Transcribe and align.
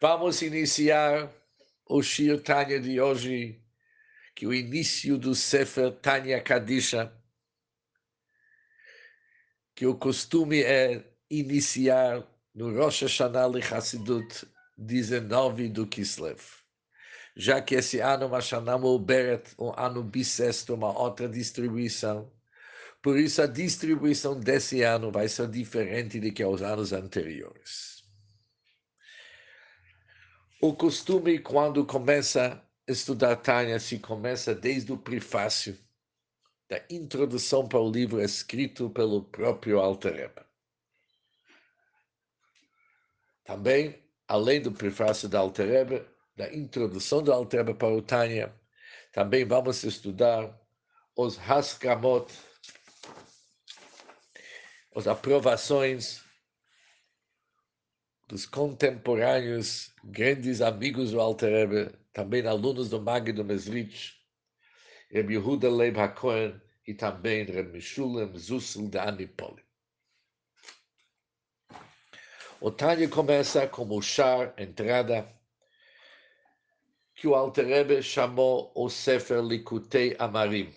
Vamos 0.00 0.42
iniciar 0.42 1.28
o 1.84 2.00
Shir 2.00 2.40
Tanya 2.40 2.78
de 2.78 3.00
hoje, 3.00 3.60
que 4.32 4.44
é 4.44 4.48
o 4.48 4.54
início 4.54 5.18
do 5.18 5.34
Sefer 5.34 5.90
Tanya 5.90 6.40
Kadisha, 6.40 7.12
que 9.74 9.86
o 9.86 9.96
costume 9.96 10.62
é 10.62 11.04
iniciar 11.28 12.24
no 12.54 12.72
Rosh 12.76 13.02
Hashanah 13.02 13.48
Hassidut 13.72 14.46
19 14.76 15.68
do 15.68 15.84
Kislev. 15.84 16.42
Já 17.34 17.60
que 17.60 17.74
esse 17.74 17.98
ano 17.98 18.28
Mashanah 18.28 18.78
Beret, 19.00 19.52
um 19.58 19.72
ano 19.76 20.04
bissexto, 20.04 20.74
uma 20.74 20.96
outra 20.96 21.28
distribuição, 21.28 22.32
por 23.02 23.18
isso 23.18 23.42
a 23.42 23.48
distribuição 23.48 24.38
desse 24.38 24.80
ano 24.82 25.10
vai 25.10 25.28
ser 25.28 25.48
diferente 25.48 26.20
do 26.20 26.32
que 26.32 26.44
os 26.44 26.62
anos 26.62 26.92
anteriores. 26.92 27.97
O 30.60 30.74
costume, 30.74 31.38
quando 31.38 31.86
começa 31.86 32.60
a 32.88 32.90
estudar 32.90 33.36
Tânia, 33.36 33.78
se 33.78 34.00
começa 34.00 34.52
desde 34.52 34.92
o 34.92 34.98
prefácio, 34.98 35.78
da 36.68 36.84
introdução 36.90 37.68
para 37.68 37.78
o 37.78 37.88
livro 37.88 38.20
escrito 38.20 38.90
pelo 38.90 39.22
próprio 39.22 39.78
Alter 39.78 40.32
Também, 43.44 44.02
além 44.26 44.60
do 44.60 44.72
prefácio 44.72 45.28
da 45.28 45.38
Alter 45.38 46.04
da 46.36 46.52
introdução 46.52 47.22
do 47.22 47.32
Alter 47.32 47.74
para 47.76 47.94
o 47.94 48.02
Tânia, 48.02 48.52
também 49.12 49.44
vamos 49.44 49.84
estudar 49.84 50.60
os 51.16 51.38
Haskamot, 51.38 52.34
as 54.96 55.06
aprovações 55.06 56.27
dos 58.28 58.44
contemporâneos, 58.44 59.94
grandes 60.04 60.60
amigos 60.60 61.12
do 61.12 61.20
Alter 61.20 61.50
Rebbe, 61.50 61.98
também 62.12 62.46
alunos 62.46 62.90
do 62.90 63.00
Magno 63.00 63.42
Mesrich, 63.42 64.14
Reb 65.10 65.30
Yehuda 65.30 65.70
Leib 65.70 65.96
HaKohen 65.96 66.60
e 66.86 66.92
também 66.92 67.44
Reb 67.44 67.72
Mishulam 67.72 68.36
Zussel 68.36 68.88
da 68.88 69.08
Anipoli. 69.08 69.62
O 72.60 72.70
Tânia 72.70 73.08
começa 73.08 73.66
como 73.66 73.96
o 73.96 74.02
char, 74.02 74.52
entrada, 74.58 75.26
que 77.14 77.26
o 77.26 77.34
Alter 77.34 77.66
Rebbe 77.66 78.02
chamou 78.02 78.70
o 78.74 78.90
Sefer 78.90 79.40
Likutei 79.40 80.14
Amarim. 80.18 80.74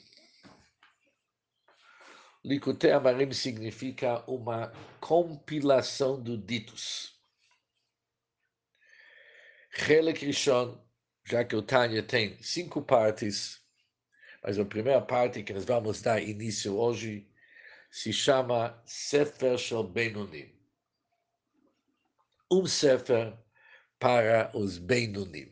Likutei 2.46 2.92
Amarim 2.92 3.34
significa 3.34 4.24
uma 4.26 4.72
compilação 5.02 6.22
do 6.22 6.38
ditos. 6.38 7.21
Helek 9.74 10.26
Rishon, 10.26 10.78
já 11.24 11.46
que 11.46 11.56
o 11.56 11.62
Tânia 11.62 12.04
tem 12.04 12.38
cinco 12.44 12.82
partes, 12.82 13.62
mas 14.44 14.60
a 14.60 14.66
primeira 14.66 15.02
parte 15.02 15.44
que 15.44 15.54
nós 15.54 15.64
vamos 15.64 16.02
dar 16.02 16.22
início 16.22 16.76
hoje 16.78 17.30
se 17.90 18.12
chama 18.12 18.82
Sefer 18.86 19.58
Shel 19.58 19.84
Benunim. 19.84 20.52
Um 22.52 22.66
Sefer 22.66 23.38
para 23.98 24.52
os 24.54 24.78
Benunim. 24.78 25.52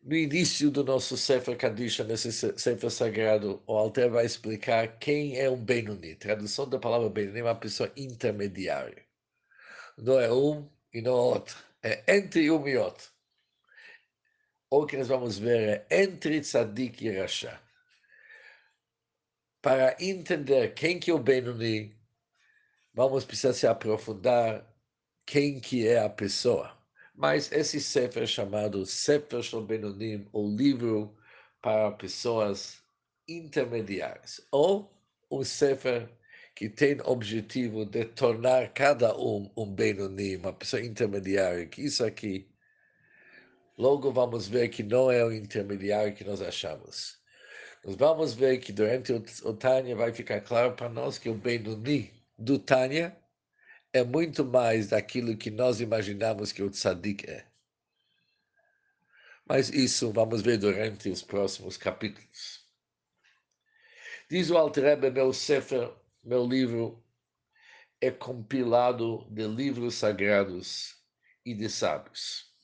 No 0.00 0.14
início 0.14 0.70
do 0.70 0.84
nosso 0.84 1.16
Sefer 1.16 1.56
Kadisha, 1.56 2.04
nesse 2.04 2.30
Sefer 2.32 2.90
Sagrado, 2.90 3.62
o 3.66 3.76
Alter 3.76 4.10
vai 4.10 4.24
explicar 4.24 4.98
quem 4.98 5.38
é 5.38 5.50
um 5.50 5.62
Benuni. 5.62 6.14
Tradução 6.14 6.68
da 6.68 6.78
palavra 6.78 7.10
Benuni 7.10 7.40
é 7.40 7.42
uma 7.42 7.54
pessoa 7.54 7.92
intermediária. 7.96 9.04
Não 9.98 10.20
é 10.20 10.32
um 10.32 10.70
e 10.94 11.02
não 11.02 11.12
é 11.12 11.20
outro 11.20 11.67
é 11.82 12.16
entre 12.16 12.50
um 12.50 12.66
e 12.66 12.76
outro. 12.76 13.10
O 14.70 14.86
que 14.86 14.96
nós 14.96 15.08
vamos 15.08 15.38
ver 15.38 15.86
é 15.90 16.02
entre 16.02 16.40
Tzadik 16.40 17.04
e 17.04 17.18
Rasha. 17.18 17.60
Para 19.62 19.96
entender 20.00 20.74
quem 20.74 21.00
que 21.00 21.10
é 21.10 21.14
o 21.14 21.18
Benoni, 21.18 21.96
vamos 22.92 23.24
precisar 23.24 23.54
se 23.54 23.66
aprofundar 23.66 24.66
quem 25.26 25.60
que 25.60 25.86
é 25.86 25.98
a 25.98 26.08
pessoa. 26.08 26.76
Mas 27.14 27.50
esse 27.50 27.80
Sefer 27.80 28.26
chamado 28.26 28.86
Sefer 28.86 29.42
Shel 29.42 29.62
Benonim, 29.62 30.28
o 30.32 30.48
livro 30.48 31.16
para 31.60 31.90
pessoas 31.92 32.80
intermediárias, 33.26 34.40
ou 34.52 34.90
o 35.28 35.44
Sefer 35.44 36.08
que 36.58 36.68
tem 36.68 37.00
objetivo 37.04 37.84
de 37.84 38.04
tornar 38.04 38.72
cada 38.72 39.16
um 39.16 39.48
um 39.56 39.64
Benoni, 39.64 40.34
uma 40.34 40.52
pessoa 40.52 40.82
intermediária, 40.82 41.64
que 41.66 41.82
isso 41.82 42.04
aqui, 42.04 42.50
logo 43.76 44.10
vamos 44.10 44.48
ver 44.48 44.68
que 44.68 44.82
não 44.82 45.08
é 45.08 45.24
o 45.24 45.32
intermediário 45.32 46.16
que 46.16 46.24
nós 46.24 46.42
achamos. 46.42 47.16
Nós 47.84 47.94
vamos 47.94 48.34
ver 48.34 48.58
que 48.58 48.72
durante 48.72 49.12
o, 49.12 49.54
Tânia 49.54 49.94
vai 49.94 50.12
ficar 50.12 50.40
claro 50.40 50.74
para 50.74 50.88
nós 50.88 51.16
que 51.16 51.28
o 51.28 51.34
Benoni 51.34 52.12
do 52.36 52.58
Tânia 52.58 53.16
é 53.92 54.02
muito 54.02 54.44
mais 54.44 54.88
daquilo 54.88 55.36
que 55.36 55.52
nós 55.52 55.80
imaginamos 55.80 56.50
que 56.50 56.64
o 56.64 56.70
Tzadik 56.70 57.24
é. 57.30 57.46
Mas 59.46 59.70
isso 59.70 60.10
vamos 60.10 60.42
ver 60.42 60.58
durante 60.58 61.08
os 61.08 61.22
próximos 61.22 61.76
capítulos. 61.76 62.66
Diz 64.28 64.50
o 64.50 64.58
Alter 64.58 64.98
meu 65.12 65.32
Sefer 65.32 65.88
meu 66.22 66.46
livro 66.46 67.04
é 68.00 68.10
compilado 68.10 69.26
de 69.30 69.46
livros 69.46 69.94
sagrados 69.94 70.96
e 71.44 71.54
de 71.54 71.68
sábios. 71.68 72.54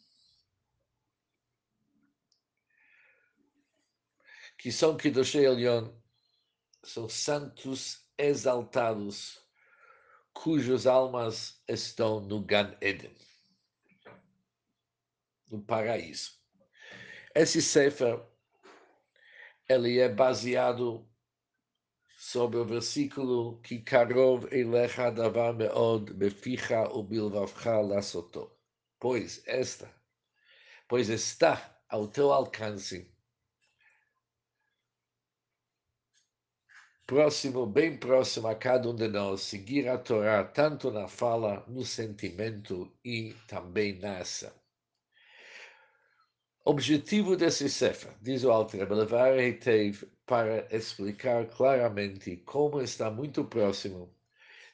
Que 4.59 4.71
são 4.71 4.97
Kiddushei 4.97 5.47
Elyon, 5.47 5.93
são 6.83 7.09
santos 7.09 8.07
exaltados, 8.17 9.43
cujas 10.33 10.87
almas 10.87 11.63
estão 11.69 12.21
no 12.21 12.43
Gan 12.43 12.77
Eden, 12.81 13.15
no 15.51 15.63
paraíso. 15.63 16.33
Esse 17.35 17.61
Sefer, 17.61 18.25
ele 19.69 19.99
é 19.99 20.09
baseado 20.09 21.09
sobre 22.25 22.59
o 22.59 22.65
versículo 22.65 23.61
que 23.61 23.81
Karov 23.81 24.49
elecha 24.51 25.11
davar 25.11 25.53
meod 25.53 26.15
beficha 26.15 26.89
ubilvavcha 26.89 27.83
lasoto. 27.83 28.51
Pois 28.99 29.43
esta, 29.47 29.95
pois 30.89 31.11
está 31.11 31.53
ao 31.87 32.09
teu 32.09 32.33
alcance, 32.33 33.15
próximo, 37.07 37.67
bem 37.67 37.99
próximo 37.99 38.49
a 38.49 38.55
cada 38.55 38.89
um 38.89 38.97
de 38.97 39.09
nós, 39.09 39.43
seguir 39.43 39.87
a 39.87 39.99
Torá 39.99 40.45
tanto 40.45 40.91
na 40.91 41.07
fala, 41.07 41.63
no 41.69 41.85
sentimento 41.85 42.91
e 43.05 43.35
também 43.47 43.99
na 43.99 44.21
ação. 44.21 44.64
Objetivo 46.67 47.37
desse 47.37 47.69
Sefer, 47.69 48.15
diz 48.23 48.43
o 48.43 48.51
Alter, 48.51 48.91
levar 48.91 49.33
a 49.33 49.43
para 50.25 50.67
explicar 50.75 51.47
claramente 51.47 52.39
como 52.39 52.81
está 52.81 53.11
muito 53.11 53.45
próximo, 53.45 54.11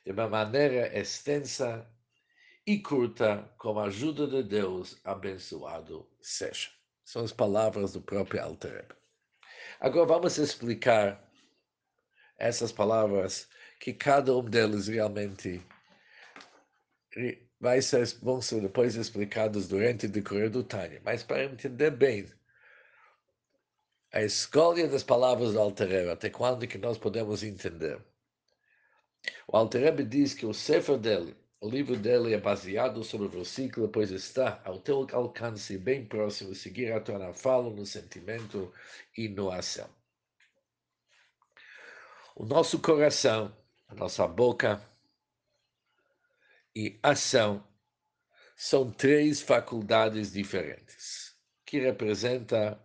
de 0.04 0.12
uma 0.12 0.28
maneira 0.28 0.96
extensa 0.96 1.84
e 2.64 2.78
curta, 2.78 3.52
com 3.58 3.76
a 3.80 3.86
ajuda 3.86 4.28
de 4.28 4.40
Deus, 4.44 5.00
abençoado 5.02 6.08
seja. 6.20 6.68
São 7.04 7.24
as 7.24 7.32
palavras 7.32 7.94
do 7.94 8.00
próprio 8.00 8.40
Alter. 8.40 8.86
Agora 9.80 10.06
vamos 10.06 10.38
explicar 10.38 11.28
essas 12.38 12.70
palavras, 12.70 13.48
que 13.80 13.92
cada 13.92 14.36
um 14.36 14.44
deles 14.44 14.86
realmente 14.86 15.60
ser, 17.82 18.06
vão 18.22 18.40
ser 18.40 18.60
depois 18.62 18.96
explicados 18.96 19.68
durante 19.68 20.06
o 20.06 20.08
decorrer 20.08 20.50
do 20.50 20.64
Tânia. 20.64 21.00
Mas 21.04 21.22
para 21.22 21.44
entender 21.44 21.90
bem 21.90 22.26
a 24.12 24.22
escolha 24.22 24.88
das 24.88 25.04
palavras 25.04 25.52
do 25.52 25.60
Alter 25.60 26.10
até 26.10 26.30
quando 26.30 26.66
que 26.66 26.78
nós 26.78 26.98
podemos 26.98 27.42
entender? 27.42 28.00
O 29.46 29.56
Alter 29.56 29.94
diz 30.06 30.32
que 30.32 30.46
o 30.46 30.54
Sefer 30.54 30.98
dele, 30.98 31.36
o 31.60 31.68
livro 31.68 31.94
dele 31.96 32.32
é 32.32 32.38
baseado 32.38 33.04
sobre 33.04 33.26
o 33.26 33.30
versículo, 33.30 33.88
pois 33.88 34.10
está 34.10 34.62
ao 34.64 34.78
teu 34.78 35.06
alcance 35.12 35.76
bem 35.76 36.06
próximo, 36.06 36.54
seguir 36.54 36.92
a 36.92 37.00
tua 37.00 37.34
fala, 37.34 37.68
no 37.68 37.84
sentimento 37.84 38.72
e 39.16 39.28
no 39.28 39.50
ação. 39.50 39.88
O 42.34 42.46
nosso 42.46 42.78
coração, 42.78 43.54
a 43.86 43.94
nossa 43.94 44.26
boca 44.26 44.80
e 46.74 46.98
ação 47.02 47.66
são 48.56 48.92
três 48.92 49.40
faculdades 49.40 50.32
diferentes, 50.32 51.34
que 51.64 51.80
representam 51.80 52.78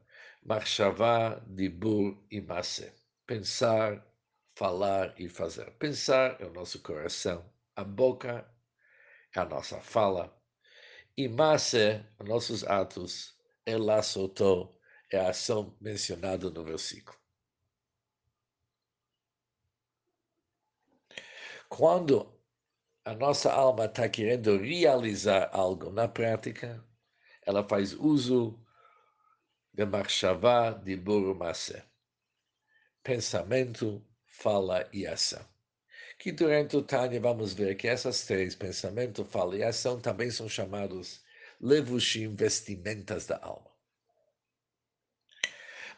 Marshavá, 0.43 1.41
Dibur 1.47 2.23
e 2.31 2.39
Masse. 2.39 2.93
Pensar, 3.27 4.05
falar 4.55 5.13
e 5.19 5.27
fazer. 5.27 5.71
Pensar 5.77 6.39
é 6.41 6.45
o 6.45 6.53
nosso 6.53 6.81
coração, 6.81 7.51
a 7.75 7.83
boca 7.83 8.49
é 9.35 9.39
a 9.39 9.45
nossa 9.45 9.81
fala 9.81 10.33
E 11.17 11.27
Mase, 11.27 12.05
nossos 12.23 12.63
atos, 12.63 13.37
é 13.65 13.77
lá 13.77 14.01
soltou, 14.01 14.79
é 15.11 15.19
a 15.19 15.29
ação 15.29 15.75
mencionada 15.81 16.49
no 16.49 16.63
versículo. 16.63 17.17
Quando 21.67 22.34
a 23.05 23.13
nossa 23.13 23.53
alma 23.53 23.85
está 23.85 24.09
querendo 24.09 24.57
realizar 24.57 25.51
algo 25.53 25.91
na 25.91 26.07
prática, 26.07 26.83
ela 27.45 27.63
faz 27.63 27.93
uso 27.93 28.59
de 29.71 29.85
marchavá 29.85 30.71
de 30.71 30.95
burumase. 30.95 31.83
Pensamento, 33.03 34.03
fala 34.25 34.89
e 34.91 35.05
ação. 35.05 35.45
Que 36.17 36.31
durante 36.31 36.75
o 36.75 36.81
Tânia 36.81 37.21
vamos 37.21 37.53
ver 37.53 37.75
que 37.75 37.87
essas 37.87 38.25
três, 38.25 38.55
pensamento, 38.55 39.23
fala 39.23 39.55
e 39.55 39.63
ação, 39.63 39.99
também 39.99 40.31
são 40.31 40.49
chamados 40.49 41.23
levushim, 41.61 42.33
vestimentas 42.35 43.27
da 43.27 43.37
alma. 43.37 43.74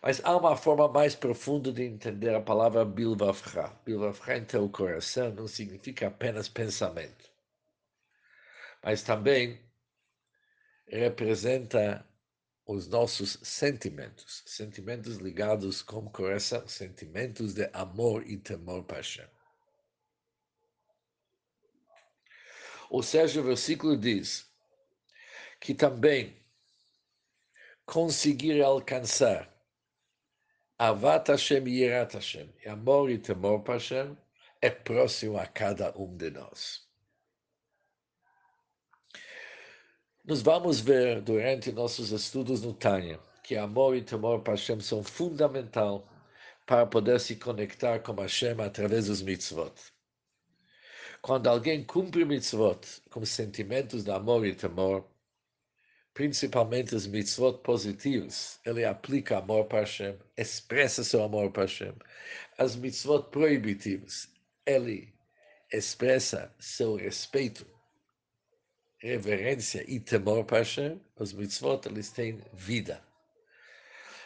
Mas 0.01 0.23
há 0.23 0.37
uma 0.37 0.55
forma 0.55 0.87
mais 0.87 1.15
profunda 1.15 1.71
de 1.71 1.83
entender 1.83 2.33
a 2.33 2.41
palavra 2.41 2.85
bilvavcha. 2.85 3.73
Bilvavcha 3.83 4.37
em 4.37 4.45
teu 4.45 4.69
coração 4.69 5.33
não 5.33 5.47
significa 5.47 6.07
apenas 6.07 6.47
pensamento, 6.47 7.29
mas 8.83 9.01
também 9.01 9.59
representa 10.87 12.05
os 12.65 12.87
nossos 12.87 13.39
sentimentos, 13.41 14.43
sentimentos 14.45 15.17
ligados 15.17 15.81
com 15.81 15.99
o 15.99 16.09
coração, 16.09 16.67
sentimentos 16.67 17.53
de 17.53 17.69
amor 17.73 18.27
e 18.27 18.37
temor 18.37 18.85
Hashem. 18.89 19.27
Ou 22.89 23.01
seja, 23.01 23.41
o 23.41 23.43
versículo 23.43 23.97
diz 23.97 24.49
que 25.59 25.73
também 25.73 26.37
conseguir 27.85 28.61
alcançar 28.61 29.56
Avat 30.79 31.27
Hashem 31.27 31.67
e 31.67 31.81
Yerat 31.81 32.13
Hashem, 32.13 32.53
amor 32.67 33.09
e 33.09 33.17
temor 33.17 33.63
para 33.63 33.75
Hashem, 33.75 34.15
é 34.61 34.69
próximo 34.69 35.35
a 35.39 35.47
cada 35.47 35.91
um 35.97 36.15
de 36.15 36.29
nós. 36.29 36.87
Nós 40.23 40.43
vamos 40.43 40.79
ver 40.79 41.21
durante 41.21 41.71
nossos 41.71 42.11
estudos 42.11 42.61
no 42.61 42.73
Tânia 42.73 43.19
que 43.43 43.55
amor 43.55 43.95
e 43.95 44.03
temor 44.03 44.41
para 44.41 44.53
Hashem 44.53 44.79
são 44.79 45.03
fundamental 45.03 46.07
para 46.67 46.85
poder 46.85 47.19
se 47.19 47.37
conectar 47.37 47.99
com 47.99 48.13
Hashem 48.13 48.61
através 48.61 49.07
dos 49.07 49.23
mitzvot. 49.23 49.73
Quando 51.23 51.47
alguém 51.47 51.83
cumpre 51.83 52.23
mitzvot 52.23 53.01
com 53.09 53.25
sentimentos 53.25 54.03
de 54.03 54.11
amor 54.11 54.45
e 54.45 54.53
temor, 54.53 55.09
principalmente 56.17 56.95
os 56.95 57.05
mitzvot 57.05 57.59
positivos, 57.59 58.59
ele 58.65 58.83
aplica 58.83 59.37
amor 59.37 59.65
para 59.65 59.81
Hashem, 59.81 60.17
expressa 60.35 61.03
seu 61.03 61.21
amor 61.21 61.51
para 61.51 61.65
Hashem. 61.65 61.93
As 62.57 62.75
mitzvot 62.75 63.29
proibitivas, 63.29 64.27
ele 64.65 65.13
expressa 65.71 66.51
seu 66.59 66.95
respeito, 66.95 67.67
reverência 68.97 69.85
e 69.87 69.99
temor 69.99 70.43
para 70.43 70.57
Hashem. 70.57 70.99
Os 71.17 71.33
mitzvot, 71.33 71.87
eles 71.87 72.09
têm 72.09 72.41
vida. 72.51 72.99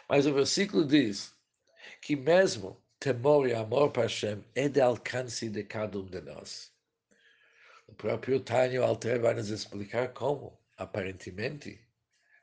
Mas 0.08 0.24
o 0.24 0.32
versículo 0.32 0.86
diz 0.86 1.34
que 2.00 2.16
mesmo 2.16 2.82
temor 2.98 3.46
e 3.46 3.52
amor 3.52 3.90
para 3.90 4.04
Hashem 4.04 4.42
é 4.54 4.66
de 4.66 4.80
alcance 4.80 5.46
de 5.50 5.62
cada 5.62 5.98
um 5.98 6.06
de 6.06 6.22
nós. 6.22 6.72
O 7.86 7.92
próprio 7.92 8.40
Tânio 8.40 8.82
Alter 8.82 9.20
vai 9.20 9.34
nos 9.34 9.50
explicar 9.50 10.14
como 10.14 10.58
aparentemente, 10.82 11.80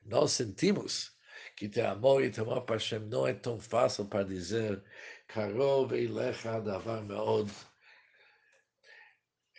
nós 0.10 0.32
sentimos 0.32 1.16
que 1.56 1.70
ter 1.70 1.86
amor 1.86 2.24
e 2.24 2.32
temor 2.32 2.62
para 2.62 2.76
Hashem 2.76 3.00
não 3.00 3.28
é 3.28 3.34
tão 3.34 3.60
fácil 3.60 4.06
para 4.06 4.24
dizer 4.26 4.84
Karov 5.28 5.94
Eilecha 5.94 6.60
Davar 6.60 7.04
Meod 7.04 7.52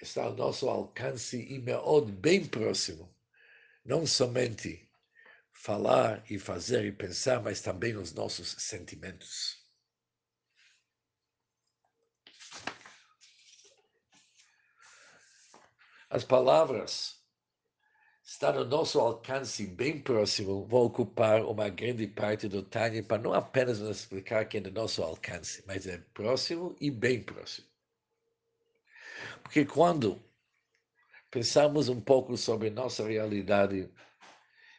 está 0.01 0.25
ao 0.25 0.35
nosso 0.35 0.69
alcance 0.69 1.41
e 1.41 1.59
Meod 1.59 2.11
bem 2.11 2.47
próximo. 2.47 3.15
Não 3.85 4.07
somente 4.07 4.91
falar 5.53 6.25
e 6.31 6.39
fazer 6.39 6.85
e 6.85 6.93
pensar, 6.93 7.41
mas 7.41 7.61
também 7.61 7.97
os 7.97 8.13
nossos 8.13 8.57
sentimentos. 8.59 9.59
As 16.09 16.25
palavras 16.25 17.20
está 18.31 18.53
no 18.53 18.65
nosso 18.65 19.01
alcance 19.01 19.67
bem 19.67 20.01
próximo, 20.01 20.65
vou 20.65 20.87
ocupar 20.87 21.45
uma 21.45 21.69
grande 21.69 22.07
parte 22.07 22.47
do 22.47 22.63
Tânia 22.63 23.03
para 23.03 23.21
não 23.21 23.35
apenas 23.35 23.81
nos 23.81 23.99
explicar 23.99 24.45
que 24.45 24.59
é 24.59 24.61
no 24.61 24.71
nosso 24.71 25.03
alcance, 25.03 25.65
mas 25.67 25.85
é 25.89 25.99
próximo 26.15 26.77
e 26.81 26.93
bem 26.93 27.21
próximo. 27.21 27.67
Porque 29.43 29.65
quando 29.65 30.23
pensamos 31.29 31.89
um 31.89 32.01
pouco 32.01 32.37
sobre 32.37 32.71
nossa 32.71 33.05
realidade, 33.05 33.91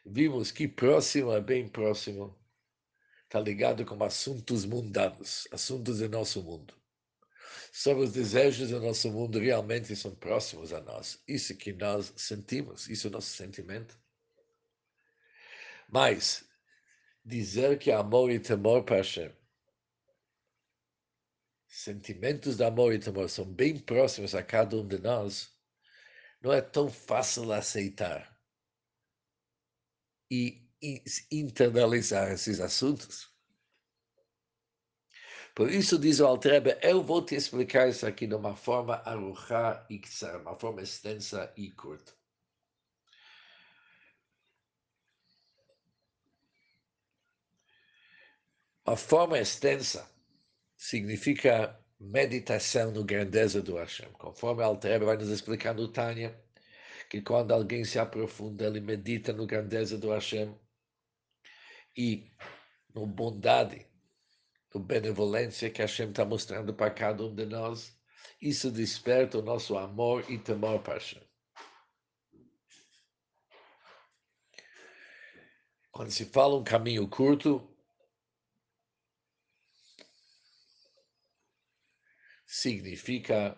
vimos 0.05 0.49
que 0.49 0.65
próximo 0.65 1.33
é 1.33 1.41
bem 1.41 1.67
próximo, 1.67 2.33
está 3.25 3.37
ligado 3.37 3.85
com 3.85 4.01
assuntos 4.01 4.63
mundanos, 4.63 5.45
assuntos 5.51 5.99
do 5.99 6.07
nosso 6.07 6.41
mundo 6.41 6.80
sobre 7.71 8.03
os 8.03 8.11
desejos 8.11 8.69
do 8.69 8.81
nosso 8.81 9.09
mundo 9.09 9.39
realmente 9.39 9.95
são 9.95 10.13
próximos 10.13 10.73
a 10.73 10.81
nós. 10.81 11.23
Isso 11.25 11.55
que 11.55 11.71
nós 11.71 12.13
sentimos, 12.17 12.89
isso 12.89 13.07
é 13.07 13.09
o 13.09 13.13
nosso 13.13 13.29
sentimento. 13.29 13.97
Mas 15.87 16.43
dizer 17.23 17.79
que 17.79 17.89
amor 17.89 18.29
e 18.29 18.39
temor 18.39 18.83
para 18.83 18.97
Hashem, 18.97 19.33
sentimentos 21.65 22.57
de 22.57 22.63
amor 22.65 22.93
e 22.93 22.99
temor 22.99 23.29
são 23.29 23.45
bem 23.45 23.79
próximos 23.79 24.35
a 24.35 24.43
cada 24.43 24.75
um 24.75 24.85
de 24.85 24.97
nós, 24.97 25.57
não 26.41 26.51
é 26.51 26.61
tão 26.61 26.89
fácil 26.89 27.51
aceitar 27.53 28.37
e 30.29 30.67
internalizar 31.31 32.31
esses 32.31 32.59
assuntos. 32.59 33.30
Por 35.55 35.69
isso, 35.69 35.99
diz 35.99 36.19
o 36.19 36.25
Altrebe, 36.25 36.77
eu 36.81 37.03
vou 37.03 37.23
te 37.23 37.35
explicar 37.35 37.89
isso 37.89 38.05
aqui 38.07 38.25
de 38.25 38.35
uma 38.35 38.55
forma 38.55 39.01
aruchá 39.05 39.85
e 39.89 39.99
ksar, 39.99 40.41
uma 40.41 40.55
forma 40.55 40.81
extensa 40.81 41.51
e 41.57 41.69
curta. 41.71 42.13
A 48.85 48.95
forma 48.95 49.37
extensa 49.39 50.09
significa 50.77 51.79
meditação 51.99 52.91
no 52.91 53.03
grandeza 53.03 53.61
do 53.61 53.75
Hashem. 53.75 54.09
Conforme 54.13 54.63
Altrebe 54.63 55.05
vai 55.05 55.17
nos 55.17 55.29
explicar 55.29 55.73
no 55.75 55.87
Tânia, 55.87 56.35
que 57.09 57.21
quando 57.21 57.51
alguém 57.51 57.83
se 57.83 57.99
aprofunda, 57.99 58.65
ele 58.65 58.79
medita 58.79 59.33
no 59.33 59.45
grandeza 59.45 59.97
do 59.97 60.11
Hashem 60.11 60.57
e 61.95 62.31
no 62.93 63.05
bondade 63.05 63.90
do 64.71 64.79
benevolência 64.79 65.69
que 65.69 65.81
Hashem 65.81 66.09
está 66.09 66.23
mostrando 66.23 66.73
para 66.73 66.89
cada 66.89 67.23
um 67.23 67.35
de 67.35 67.45
nós, 67.45 67.95
isso 68.41 68.71
desperta 68.71 69.37
o 69.37 69.41
nosso 69.41 69.77
amor 69.77 70.29
e 70.31 70.37
temor 70.37 70.81
para 70.81 70.93
Hashem. 70.93 71.21
Quando 75.91 76.09
se 76.09 76.25
fala 76.25 76.57
um 76.57 76.63
caminho 76.63 77.07
curto, 77.07 77.67
significa 82.45 83.57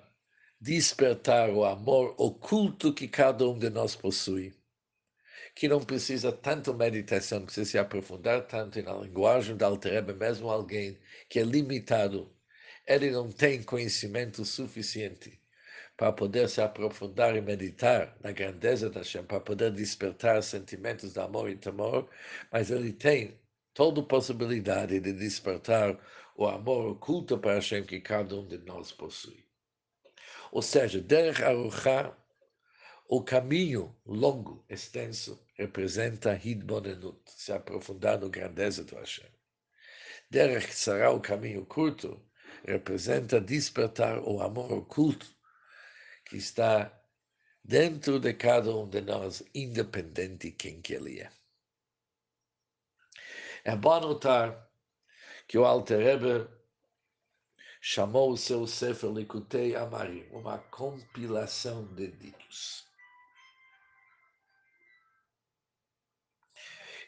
despertar 0.60 1.51
o 1.51 1.63
amor 1.63 2.15
oculto 2.17 2.93
que 2.93 3.08
cada 3.08 3.48
um 3.48 3.58
de 3.58 3.70
nós 3.70 3.96
possui 3.96 4.62
que 5.55 5.67
não 5.67 5.79
precisa 5.79 6.31
tanto 6.31 6.74
meditação, 6.74 7.45
precisa 7.45 7.69
se 7.72 7.77
aprofundar 7.77 8.48
tanto 8.48 8.81
na 8.81 8.93
linguagem 8.93 9.55
da 9.55 9.67
Altereba, 9.67 10.13
mesmo 10.13 10.50
alguém 10.50 10.98
que 11.29 11.39
é 11.39 11.43
limitado, 11.43 12.31
ele 12.88 13.12
não 13.12 13.31
tem 13.31 13.62
conhecimento 13.63 14.43
suficiente 14.43 15.39
para 15.95 16.12
poder 16.12 16.50
se 16.50 16.60
aprofundar 16.60 17.36
e 17.36 17.41
meditar 17.41 18.17
na 18.22 18.31
grandeza 18.31 18.89
da 18.89 19.00
Hashem, 19.01 19.24
para 19.24 19.39
poder 19.39 19.72
despertar 19.72 20.41
sentimentos 20.41 21.13
de 21.13 21.19
amor 21.19 21.50
e 21.50 21.55
temor, 21.55 22.10
mas 22.51 22.72
ele 22.72 22.91
tem 22.91 23.39
toda 23.74 24.01
a 24.01 24.05
possibilidade 24.05 25.00
de 25.00 25.13
despertar 25.13 25.98
o 26.36 26.48
amor 26.48 26.88
oculto 26.88 27.38
para 27.38 27.55
Hashem 27.55 27.83
que 27.83 28.01
cada 28.01 28.36
um 28.36 28.48
de 28.48 28.57
nós 28.57 28.91
possui. 28.91 29.45
Ou 30.51 30.62
seja, 30.62 31.00
Derech 31.00 31.43
Aruchá 31.43 32.15
o 33.15 33.24
caminho 33.24 33.96
longo, 34.08 34.65
extenso, 34.67 35.39
representa 35.53 36.34
Hidbonenut, 36.34 37.22
se 37.27 37.53
aprofundar 37.53 38.20
no 38.20 38.27
grandeza 38.27 38.84
do 38.84 38.96
Hashem. 38.96 39.29
Derech 40.32 40.74
será 40.74 41.12
o 41.12 41.22
caminho 41.22 41.63
curto, 41.63 42.20
representa 42.65 43.39
despertar 43.39 44.17
o 44.17 44.41
amor 44.41 44.72
oculto 44.74 45.27
que 46.25 46.38
está 46.38 46.91
dentro 47.63 48.20
de 48.20 48.34
cada 48.34 48.75
um 48.75 48.89
de 48.89 49.01
nós, 49.01 49.43
independente 49.53 50.48
de 50.48 50.51
quem 50.51 50.82
que 50.82 50.96
ele 50.96 51.20
é. 51.20 51.29
É 53.63 53.75
bom 53.75 54.00
notar 54.00 54.67
que 55.48 55.60
o 55.60 55.65
Alter 55.65 56.00
Rebbe 56.00 56.50
chamou 57.79 58.32
o 58.32 58.38
seu 58.38 58.65
Sefer 58.65 59.12
Likutei 59.12 59.75
Amarim, 59.75 60.27
uma 60.32 60.58
compilação 60.58 61.86
de 61.93 62.08
ditos. 62.08 62.91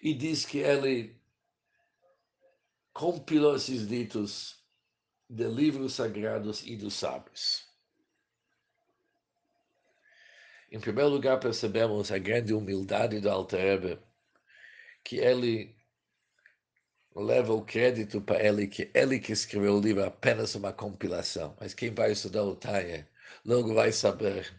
E 0.05 0.13
diz 0.13 0.45
que 0.45 0.59
ele 0.59 1.19
compilou 2.93 3.55
esses 3.55 3.87
ditos 3.87 4.63
de 5.27 5.47
livros 5.47 5.93
sagrados 5.93 6.61
e 6.63 6.75
dos 6.75 6.93
sábios. 6.93 7.67
Em 10.71 10.79
primeiro 10.79 11.09
lugar, 11.09 11.39
percebemos 11.39 12.11
a 12.11 12.19
grande 12.19 12.53
humildade 12.53 13.19
do 13.19 13.31
Alter 13.31 13.99
que 15.03 15.15
ele 15.15 15.75
leva 17.15 17.53
o 17.53 17.65
crédito 17.65 18.21
para 18.21 18.43
ele, 18.43 18.67
que 18.67 18.91
ele 18.93 19.17
que 19.19 19.31
escreveu 19.31 19.73
o 19.73 19.81
livro, 19.81 20.03
apenas 20.03 20.53
uma 20.53 20.71
compilação. 20.71 21.57
Mas 21.59 21.73
quem 21.73 21.91
vai 21.91 22.11
estudar 22.11 22.43
o 22.43 22.55
Tanya 22.55 23.09
logo 23.43 23.73
vai 23.73 23.91
saber 23.91 24.53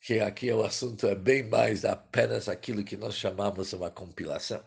que 0.00 0.20
aqui 0.20 0.50
o 0.52 0.64
assunto 0.64 1.06
é 1.06 1.14
bem 1.14 1.42
mais 1.48 1.84
apenas 1.84 2.48
aquilo 2.48 2.84
que 2.84 2.96
nós 2.96 3.14
chamamos 3.14 3.72
uma 3.72 3.90
compilação. 3.90 4.62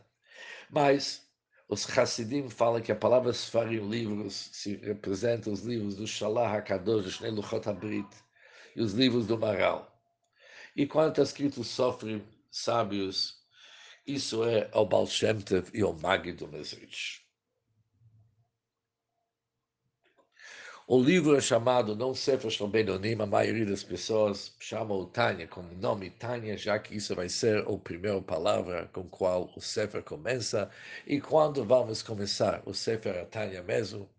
Mas 0.70 1.28
os 1.68 1.88
Hassidim 1.98 2.50
falam 2.50 2.82
que 2.82 2.92
a 2.92 2.96
palavra 2.96 3.32
Sfarim, 3.32 3.88
livros, 3.88 4.50
se 4.52 4.76
representa 4.78 5.50
os 5.50 5.62
livros 5.62 5.96
do 5.96 6.08
Shalah 6.08 6.58
HaKadosh, 6.58 7.04
do 7.04 7.12
Shnei 7.12 7.32
Luchot 7.32 7.70
HaBrit, 7.70 8.10
e 8.76 8.82
os 8.82 8.94
livros 8.94 9.28
do 9.28 9.38
Maral. 9.38 9.96
E 10.76 10.88
quando 10.88 11.10
está 11.10 11.24
escrito 11.24 11.64
Sofrim, 11.64 12.24
sábios, 12.50 13.40
isso 14.06 14.44
é 14.44 14.70
o 14.74 14.86
Baal 14.86 15.06
Shem 15.06 15.40
Tov 15.42 15.70
e 15.74 15.84
o 15.84 15.94
Magid 15.94 16.38
do 16.38 16.48
Mesrich. 16.48 17.29
O 20.92 21.00
livro 21.00 21.38
é 21.38 21.40
chamado 21.40 21.96
não 21.96 22.16
Sefer 22.16 22.50
Shlombenonim, 22.50 23.14
a 23.22 23.26
maioria 23.28 23.64
das 23.64 23.84
pessoas 23.84 24.56
chama 24.60 24.96
o 24.96 25.06
Tânia 25.06 25.48
como 25.48 25.72
nome 25.76 26.10
Tânia, 26.10 26.58
já 26.58 26.80
que 26.80 26.96
isso 26.98 27.14
vai 27.14 27.30
ser 27.30 27.60
a 27.60 27.78
primeira 27.78 28.20
palavra 28.24 28.90
com 28.92 29.04
qual 29.08 29.54
o 29.56 29.62
Sefer 29.62 30.02
começa. 30.02 30.68
E 31.06 31.22
quando 31.22 31.64
vamos 31.64 32.02
começar 32.02 32.64
o 32.66 32.74
Sefer 32.74 33.18
é 33.18 33.26
Tânia 33.26 33.62
mesmo, 33.62 34.10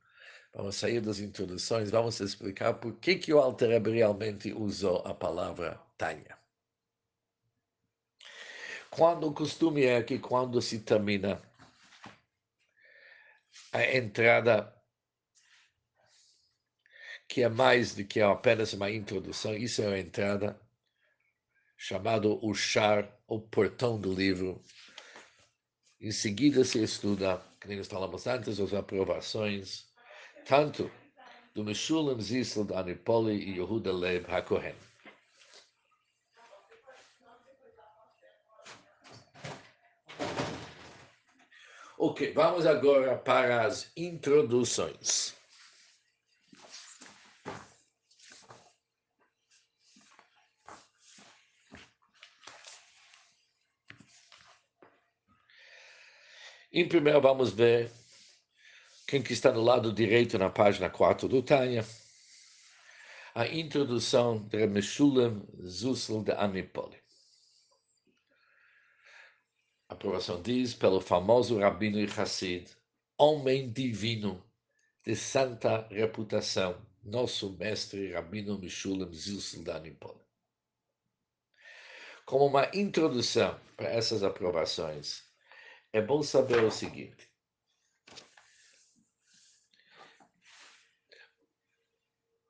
vamos 0.55 0.77
sair 0.77 1.01
das 1.01 1.19
introduções, 1.19 1.91
vamos 1.91 2.21
explicar 2.21 2.75
por 2.75 2.93
que, 3.01 3.17
que 3.17 3.35
o 3.35 3.41
Alter 3.41 3.83
realmente 3.83 4.53
usou 4.53 5.03
a 5.05 5.13
palavra 5.13 5.77
Tânia. 5.99 6.39
Quando 8.91 9.27
o 9.27 9.35
costume 9.35 9.85
é 9.87 10.01
que 10.05 10.21
quando 10.21 10.63
se 10.63 10.79
termina 10.79 11.43
a 13.73 13.97
entrada, 13.97 14.80
que 17.31 17.43
é 17.45 17.49
mais 17.49 17.95
do 17.95 18.05
que 18.05 18.21
apenas 18.21 18.73
uma 18.73 18.91
introdução, 18.91 19.55
isso 19.55 19.81
é 19.83 19.87
uma 19.87 19.99
entrada, 20.01 20.61
chamado 21.77 22.45
o 22.45 22.53
char, 22.53 23.09
o 23.29 23.41
portão 23.41 24.01
do 24.01 24.13
livro. 24.13 24.61
Em 26.01 26.11
seguida 26.11 26.65
se 26.65 26.83
estuda, 26.83 27.41
como 27.63 27.77
nós 27.77 27.87
falamos 27.87 28.27
antes, 28.27 28.59
as 28.59 28.75
aprovações, 28.75 29.87
tanto 30.45 30.91
do 31.55 31.63
Meshulam 31.63 32.21
Zissel, 32.21 32.65
da 32.65 32.81
Anipoli 32.81 33.37
e 33.37 33.61
Yehuda 33.61 33.93
Leib 33.93 34.29
HaKohen. 34.29 34.75
Ok, 41.97 42.33
vamos 42.33 42.67
agora 42.67 43.17
para 43.17 43.67
as 43.67 43.93
introduções. 43.97 45.39
Em 56.73 56.89
primeiro, 56.89 57.21
vamos 57.21 57.53
ver 57.53 57.91
quem 59.07 59.23
que 59.23 59.33
está 59.33 59.51
no 59.53 59.63
lado 59.63 59.93
direito 59.93 60.39
na 60.39 60.51
página 60.51 60.89
4 60.89 61.29
do 61.29 61.43
Tânia. 61.43 61.85
A 63.35 63.47
introdução 63.47 64.47
de 64.49 64.67
Meshulam 64.67 65.47
Zusel 65.63 66.23
de 66.23 66.33
Amipoli 66.33 67.01
aprovação 69.91 70.41
diz, 70.41 70.73
pelo 70.73 71.01
famoso 71.01 71.59
Rabino 71.59 71.99
Hassid, 72.17 72.71
homem 73.19 73.71
divino 73.71 74.43
de 75.05 75.17
santa 75.17 75.87
reputação, 75.91 76.81
nosso 77.03 77.51
mestre 77.59 78.13
Rabino 78.13 78.59
Mishulam 78.59 79.13
Zilsel 79.13 79.65
Danipol. 79.65 80.19
Como 82.25 82.47
uma 82.47 82.71
introdução 82.73 83.59
para 83.77 83.89
essas 83.89 84.23
aprovações, 84.23 85.25
é 85.93 86.01
bom 86.01 86.23
saber 86.23 86.63
o 86.65 86.71
seguinte. 86.71 87.29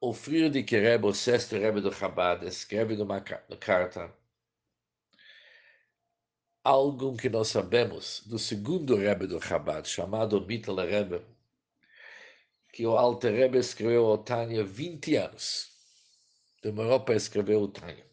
O 0.00 0.14
Friedrich 0.14 0.75
Rebbe, 0.76 1.06
o 1.06 1.14
sexto 1.14 1.56
Rebbe 1.56 1.80
do 1.80 1.92
Chabad, 1.92 2.47
escreve 2.47 2.97
numa 2.97 3.20
carta 3.20 4.14
algo 6.64 7.16
que 7.16 7.28
nós 7.28 7.49
sabemos 7.49 8.23
do 8.26 8.38
segundo 8.38 8.97
Rebbe 8.97 9.26
do 9.26 9.40
Chabad, 9.40 9.87
chamado 9.87 10.40
Mittel 10.47 10.76
Rebbe, 10.76 11.23
que 12.73 12.87
o 12.87 12.97
Alter 12.97 13.32
Rebbe 13.35 13.59
escreveu 13.59 14.04
o 14.06 14.18
Tânia 14.18 14.64
20 14.64 15.16
anos. 15.16 15.70
Demorou 16.62 17.00
para 17.00 17.16
escrever 17.16 17.56
o 17.56 17.68
Tânia. 17.68 18.10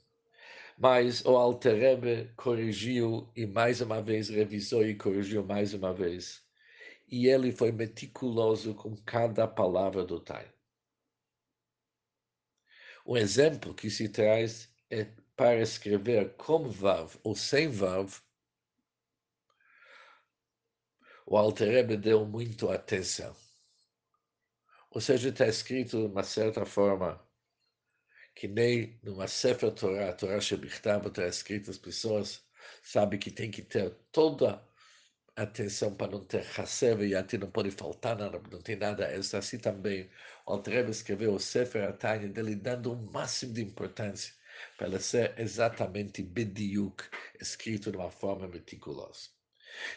Mas 0.77 1.25
o 1.25 1.35
Alter 1.35 1.75
Rebbe 1.75 2.31
corrigiu 2.35 3.27
e 3.35 3.47
mais 3.47 3.81
uma 3.81 3.99
vez 3.99 4.29
revisou 4.29 4.85
e 4.85 4.95
corrigiu 4.95 5.43
mais 5.43 5.73
uma 5.73 5.91
vez. 5.91 6.45
E 7.07 7.27
ele 7.27 7.51
foi 7.51 7.71
meticuloso 7.71 8.75
com 8.75 8.95
cada 8.97 9.47
palavra 9.47 10.05
do 10.05 10.19
Tânia. 10.19 10.53
Um 13.05 13.17
exemplo 13.17 13.73
que 13.73 13.89
se 13.89 14.07
traz 14.07 14.69
é 14.89 15.05
para 15.35 15.61
escrever 15.61 16.35
com 16.35 16.69
Vav 16.69 17.15
ou 17.23 17.35
sem 17.35 17.69
Vav, 17.69 18.21
o 21.25 21.37
Alter 21.37 21.69
Rebbe 21.71 21.97
deu 21.97 22.25
muito 22.25 22.69
atenção. 22.69 23.35
Ou 24.91 25.01
seja, 25.01 25.29
está 25.29 25.47
escrito 25.47 25.97
de 25.97 26.05
uma 26.05 26.23
certa 26.23 26.65
forma 26.65 27.26
que 28.37 28.47
nem 28.47 28.99
numa 29.01 29.27
Sefer 29.27 29.71
Torah, 29.71 30.13
Torah 30.13 30.39
Shebichtav, 30.39 31.07
está 31.07 31.27
escrito, 31.27 31.71
as 31.71 31.77
pessoas 31.79 32.43
sabem 32.83 33.19
que 33.19 33.31
tem 33.31 33.49
que 33.49 33.63
ter 33.63 33.89
toda 34.11 34.63
a 35.35 35.41
atenção 35.41 35.95
para 35.95 36.11
não 36.11 36.23
ter 36.23 36.45
Hassev 36.55 37.01
e 37.01 37.15
até 37.15 37.35
não 37.35 37.49
pode 37.49 37.71
faltar 37.71 38.15
nada, 38.15 38.39
não 38.51 38.61
tem 38.61 38.75
nada 38.75 39.11
extra. 39.11 39.39
Assim 39.39 39.57
também, 39.57 40.07
o 40.45 40.51
Alter 40.51 40.75
Rebbe 40.75 40.91
escreveu 40.91 41.33
o 41.33 41.39
Sefer 41.39 41.89
Atanya 41.89 42.27
dele 42.29 42.55
dando 42.55 42.93
o 42.93 43.11
máximo 43.11 43.53
de 43.53 43.63
importância 43.63 44.31
para 44.77 44.87
ele 44.87 44.99
ser 44.99 45.33
exatamente 45.39 46.21
bediuk, 46.21 47.03
escrito 47.41 47.91
de 47.91 47.97
uma 47.97 48.11
forma 48.11 48.47
meticulosa. 48.47 49.29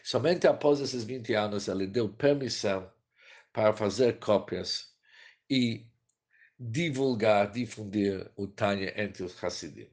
Somente 0.03 0.47
após 0.47 0.81
esses 0.81 1.05
20 1.05 1.35
anos 1.35 1.69
ele 1.69 1.87
deu 1.87 2.09
permissão 2.09 2.91
para 3.53 3.77
fazer 3.77 4.19
cópias 4.19 4.95
e 5.49 5.90
divulgar, 6.61 7.51
difundir 7.51 8.31
o 8.37 8.47
Tânia 8.47 8.93
entre 9.03 9.23
os 9.23 9.43
Hassidim. 9.43 9.89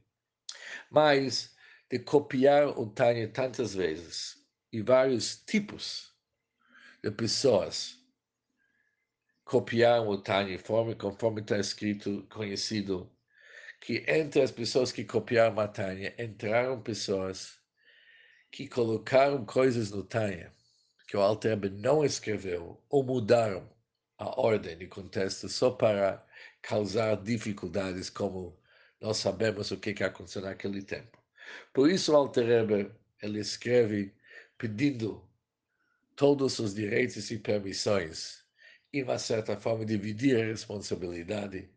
Mas 0.92 1.56
de 1.90 2.00
copiar 2.00 2.68
o 2.78 2.86
Tânia 2.88 3.30
tantas 3.30 3.74
vezes 3.74 4.46
e 4.72 4.82
vários 4.82 5.38
tipos 5.38 6.14
de 7.02 7.10
pessoas 7.10 7.98
copiaram 9.46 10.10
o 10.10 10.22
Tânia 10.22 10.60
forma 10.60 10.94
conforme 10.94 11.40
está 11.40 11.58
escrito, 11.58 12.28
conhecido, 12.30 13.10
que 13.80 14.04
entre 14.06 14.42
as 14.42 14.52
pessoas 14.52 14.92
que 14.92 15.06
copiaram 15.06 15.58
a 15.62 15.68
Tânia 15.70 16.14
entraram 16.20 16.82
pessoas 16.82 17.58
que 18.52 18.68
colocaram 18.68 19.46
coisas 19.46 19.90
no 19.92 20.04
Tânia 20.04 20.52
que 21.08 21.16
o 21.16 21.22
Alter 21.22 21.58
não 21.72 22.04
escreveu 22.04 22.84
ou 22.90 23.02
mudaram 23.02 23.70
a 24.18 24.42
ordem 24.42 24.78
de 24.78 24.88
contexto 24.88 25.48
só 25.48 25.72
para 25.72 26.27
causar 26.62 27.16
dificuldades, 27.18 28.10
como 28.10 28.60
nós 29.02 29.18
sabemos 29.18 29.72
o 29.72 29.78
que, 29.78 29.94
que 29.94 30.04
aconteceu 30.04 30.42
naquele 30.42 30.82
tempo. 30.82 31.18
Por 31.74 31.90
isso, 31.90 32.12
o 32.12 32.16
Alter 32.16 32.92
ele 33.22 33.40
escreve 33.40 34.14
pedindo 34.58 35.28
todos 36.16 36.60
os 36.60 36.74
direitos 36.74 37.30
e 37.32 37.38
permissões 37.38 38.44
e, 38.92 39.04
uma 39.04 39.20
certa 39.20 39.56
forma, 39.56 39.86
dividir 39.86 40.40
a 40.42 40.46
responsabilidade 40.46 41.70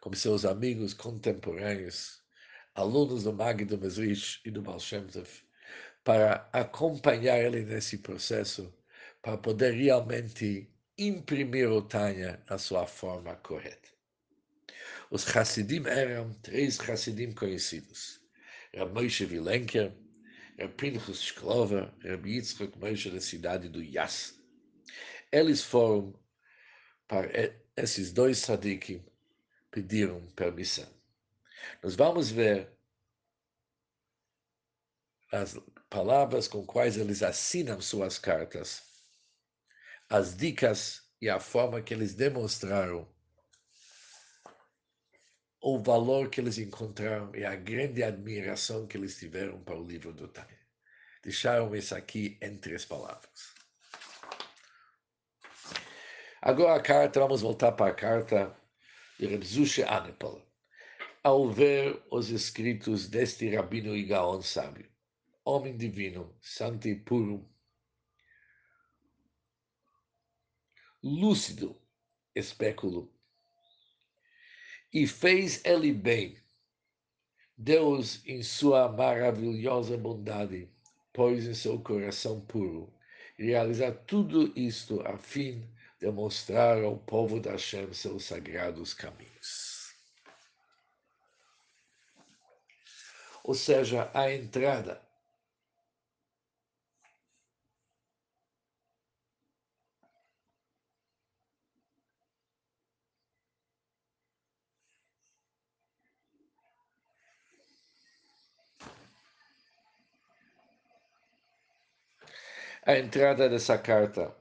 com 0.00 0.12
seus 0.14 0.44
amigos 0.44 0.94
contemporâneos 0.94 2.22
alunos 2.74 3.24
do 3.24 3.32
Mag 3.32 3.64
do 3.64 3.78
Mesrich 3.78 4.40
e 4.44 4.50
do 4.50 4.62
Baal 4.62 4.80
Shem 4.80 5.06
Tov, 5.06 5.28
para 6.02 6.48
acompanhar 6.52 7.38
ele 7.38 7.62
nesse 7.64 7.98
processo, 7.98 8.72
para 9.20 9.36
poder 9.36 9.72
realmente 9.72 10.68
imprimir 10.96 11.70
o 11.70 11.82
Tanya 11.82 12.42
na 12.48 12.58
sua 12.58 12.86
forma 12.86 13.36
correta. 13.36 13.91
Os 15.12 15.26
Hassidim 15.26 15.86
eram 15.86 16.32
três 16.40 16.80
Hassidim 16.80 17.34
conhecidos. 17.34 18.18
Rab 18.74 18.94
Moshe 18.94 19.26
Vilenker, 19.26 19.92
Rab 20.58 20.72
Pinchas 20.72 21.22
Shklover, 21.22 21.92
Rab 22.02 22.26
Yitzchak 22.26 22.78
Moshe 22.78 23.10
da 23.10 23.20
cidade 23.20 23.68
do 23.68 23.82
Yas. 23.82 24.40
Eles 25.30 25.62
foram 25.62 26.18
para 27.06 27.28
esses 27.76 28.10
dois 28.10 28.38
sadikim 28.38 29.04
pediram 29.70 30.26
permissão. 30.28 30.88
Nós 31.82 31.94
vamos 31.94 32.30
ver 32.30 32.72
as 35.30 35.58
palavras 35.90 36.48
com 36.48 36.64
quais 36.64 36.96
eles 36.96 37.22
assinam 37.22 37.82
suas 37.82 38.18
cartas, 38.18 38.82
as 40.08 40.34
dicas 40.34 41.02
e 41.20 41.28
a 41.28 41.38
forma 41.38 41.82
que 41.82 41.92
eles 41.92 42.14
demonstraram 42.14 43.06
o 45.62 45.78
valor 45.78 46.28
que 46.28 46.40
eles 46.40 46.58
encontraram 46.58 47.32
e 47.36 47.44
a 47.44 47.54
grande 47.54 48.02
admiração 48.02 48.84
que 48.84 48.96
eles 48.96 49.16
tiveram 49.16 49.62
para 49.62 49.78
o 49.78 49.86
livro 49.86 50.12
do 50.12 50.26
Tânia. 50.26 50.58
Deixaram 51.22 51.74
isso 51.76 51.94
aqui 51.94 52.36
em 52.42 52.58
três 52.58 52.84
palavras. 52.84 53.54
Agora 56.40 56.74
a 56.74 56.82
carta, 56.82 57.20
vamos 57.20 57.42
voltar 57.42 57.70
para 57.70 57.92
a 57.92 57.94
carta 57.94 58.56
de 59.16 59.26
Rebzusha 59.26 59.88
Anepal. 59.88 60.44
Ao 61.22 61.48
ver 61.48 62.02
os 62.10 62.30
escritos 62.30 63.08
deste 63.08 63.48
rabino 63.54 63.94
e 63.94 64.02
gaon 64.02 64.42
sábio, 64.42 64.90
homem 65.44 65.76
divino, 65.76 66.36
santo 66.40 66.88
e 66.88 66.96
puro, 66.96 67.48
lúcido, 71.00 71.80
espéculo, 72.34 73.14
e 74.92 75.06
fez 75.06 75.64
ele 75.64 75.92
bem. 75.92 76.36
Deus, 77.56 78.20
em 78.26 78.42
sua 78.42 78.88
maravilhosa 78.88 79.96
bondade, 79.96 80.68
pôs 81.12 81.46
em 81.46 81.54
seu 81.54 81.78
coração 81.80 82.40
puro 82.40 82.92
realizar 83.38 83.92
tudo 84.06 84.52
isto 84.56 85.00
a 85.06 85.16
fim 85.16 85.68
de 85.98 86.10
mostrar 86.10 86.82
ao 86.82 86.96
povo 86.96 87.40
da 87.40 87.52
Hashem 87.52 87.92
seus 87.92 88.24
sagrados 88.24 88.92
caminhos. 88.94 89.94
Ou 93.44 93.54
seja, 93.54 94.10
a 94.14 94.32
entrada 94.32 95.00
a 112.84 112.98
entrada 112.98 113.48
dessa 113.48 113.78
carta 113.78 114.36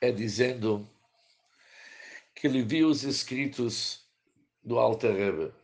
é 0.00 0.10
dizendo 0.10 0.88
que 2.34 2.48
ele 2.48 2.62
viu 2.62 2.88
os 2.88 3.04
escritos 3.04 4.04
do 4.64 4.78
Alter 4.78 5.14
Rebbe 5.14 5.54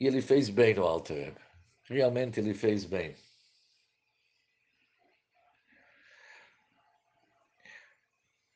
e 0.00 0.06
ele 0.06 0.22
fez 0.22 0.48
bem 0.48 0.74
no 0.74 0.84
Alter 0.84 1.26
Rebbe. 1.26 1.40
Realmente 1.84 2.40
ele 2.40 2.54
fez 2.54 2.84
bem. 2.84 3.14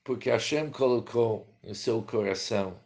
Porque 0.03 0.31
Hashem 0.31 0.71
colocou 0.71 1.47
em 1.63 1.75
seu 1.75 2.03
coração 2.03 2.83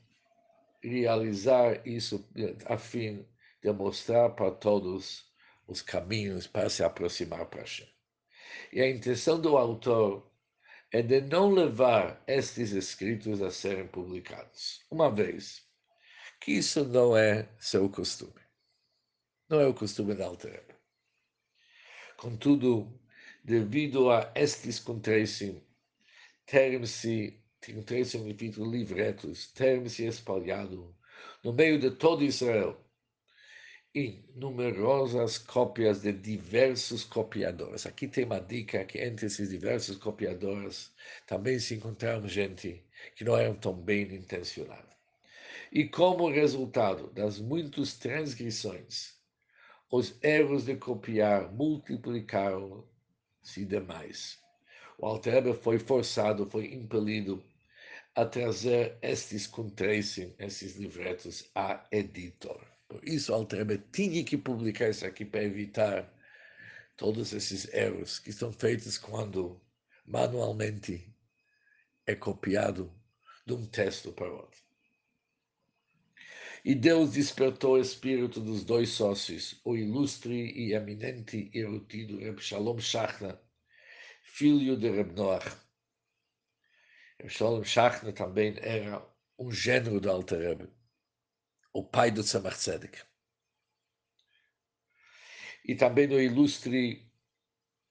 realizar 0.82 1.86
isso 1.86 2.28
a 2.66 2.76
fim 2.76 3.26
de 3.62 3.72
mostrar 3.72 4.30
para 4.30 4.50
todos 4.50 5.24
os 5.66 5.80
caminhos 5.80 6.46
para 6.46 6.68
se 6.68 6.82
aproximar 6.82 7.46
para 7.46 7.60
Hashem. 7.60 7.93
E 8.72 8.80
a 8.80 8.88
intenção 8.88 9.40
do 9.40 9.56
autor 9.56 10.30
é 10.92 11.02
de 11.02 11.20
não 11.20 11.50
levar 11.50 12.22
estes 12.26 12.72
escritos 12.72 13.42
a 13.42 13.50
serem 13.50 13.88
publicados, 13.88 14.84
uma 14.90 15.10
vez 15.10 15.66
que 16.40 16.52
isso 16.52 16.84
não 16.84 17.16
é 17.16 17.48
seu 17.58 17.88
costume. 17.88 18.40
Não 19.48 19.60
é 19.60 19.66
o 19.66 19.74
costume 19.74 20.14
da 20.14 20.26
Alter 20.26 20.64
Contudo, 22.16 23.00
devido 23.42 24.10
a 24.10 24.32
estes 24.34 24.78
contracem 24.78 25.62
terem-se, 26.46 27.42
contracem 27.66 28.04
significa 28.04 28.60
livretos, 28.62 29.50
terem-se 29.52 30.06
espalhado 30.06 30.94
no 31.42 31.52
meio 31.52 31.78
de 31.78 31.90
todo 31.90 32.22
Israel, 32.22 32.83
e 33.94 34.24
numerosas 34.34 35.38
cópias 35.38 36.02
de 36.02 36.12
diversos 36.12 37.04
copiadores. 37.04 37.86
Aqui 37.86 38.08
tem 38.08 38.24
uma 38.24 38.40
dica 38.40 38.84
que 38.84 38.98
entre 38.98 39.26
esses 39.26 39.50
diversos 39.50 39.96
copiadores 39.96 40.92
também 41.28 41.60
se 41.60 41.76
encontraram 41.76 42.26
gente 42.26 42.84
que 43.14 43.22
não 43.22 43.36
eram 43.36 43.54
tão 43.54 43.72
bem 43.72 44.02
intencionados. 44.12 44.92
E 45.70 45.86
como 45.86 46.28
resultado 46.28 47.06
das 47.12 47.38
muitas 47.38 47.94
transgressões, 47.94 49.14
os 49.88 50.18
erros 50.24 50.64
de 50.64 50.74
copiar 50.74 51.52
multiplicaram-se 51.52 53.64
demais. 53.64 54.40
O 54.98 55.06
Alter 55.06 55.54
foi 55.54 55.78
forçado, 55.78 56.50
foi 56.50 56.74
impelido 56.74 57.44
a 58.16 58.24
trazer 58.24 58.98
estes 59.02 59.46
contracem, 59.46 60.34
esses 60.40 60.74
livretos 60.74 61.48
a 61.54 61.86
editor. 61.92 62.73
Por 62.94 63.08
isso, 63.08 63.34
Altrebe 63.34 63.82
tinha 63.90 64.22
que 64.22 64.38
publicar 64.38 64.88
isso 64.88 65.04
aqui 65.04 65.24
para 65.24 65.42
evitar 65.42 66.08
todos 66.96 67.32
esses 67.32 67.66
erros 67.74 68.20
que 68.20 68.32
são 68.32 68.52
feitos 68.52 68.96
quando 68.96 69.60
manualmente 70.06 71.12
é 72.06 72.14
copiado 72.14 72.94
de 73.44 73.52
um 73.52 73.66
texto 73.66 74.12
para 74.12 74.30
outro. 74.30 74.62
E 76.64 76.72
Deus 76.72 77.14
despertou 77.14 77.72
o 77.72 77.80
espírito 77.80 78.40
dos 78.40 78.64
dois 78.64 78.90
sócios, 78.90 79.60
o 79.64 79.76
ilustre 79.76 80.52
e 80.52 80.72
eminente 80.72 81.50
erudito 81.52 82.16
Reb 82.18 82.38
Shalom 82.38 82.78
Shachna, 82.78 83.42
filho 84.22 84.76
de 84.76 84.88
Reb 84.88 85.16
Noach. 85.16 85.50
Reb 87.18 87.28
Shalom 87.28 87.64
Shachna 87.64 88.12
também 88.12 88.54
era 88.58 89.04
um 89.36 89.50
gênero 89.50 90.00
do 90.00 90.08
Alter 90.08 90.38
Rebbe 90.38 90.73
o 91.74 91.82
pai 91.82 92.10
do 92.10 92.22
Tzemach 92.22 92.56
Tzedek. 92.56 93.02
E 95.64 95.74
também 95.74 96.08
o 96.08 96.20
ilustre 96.20 97.10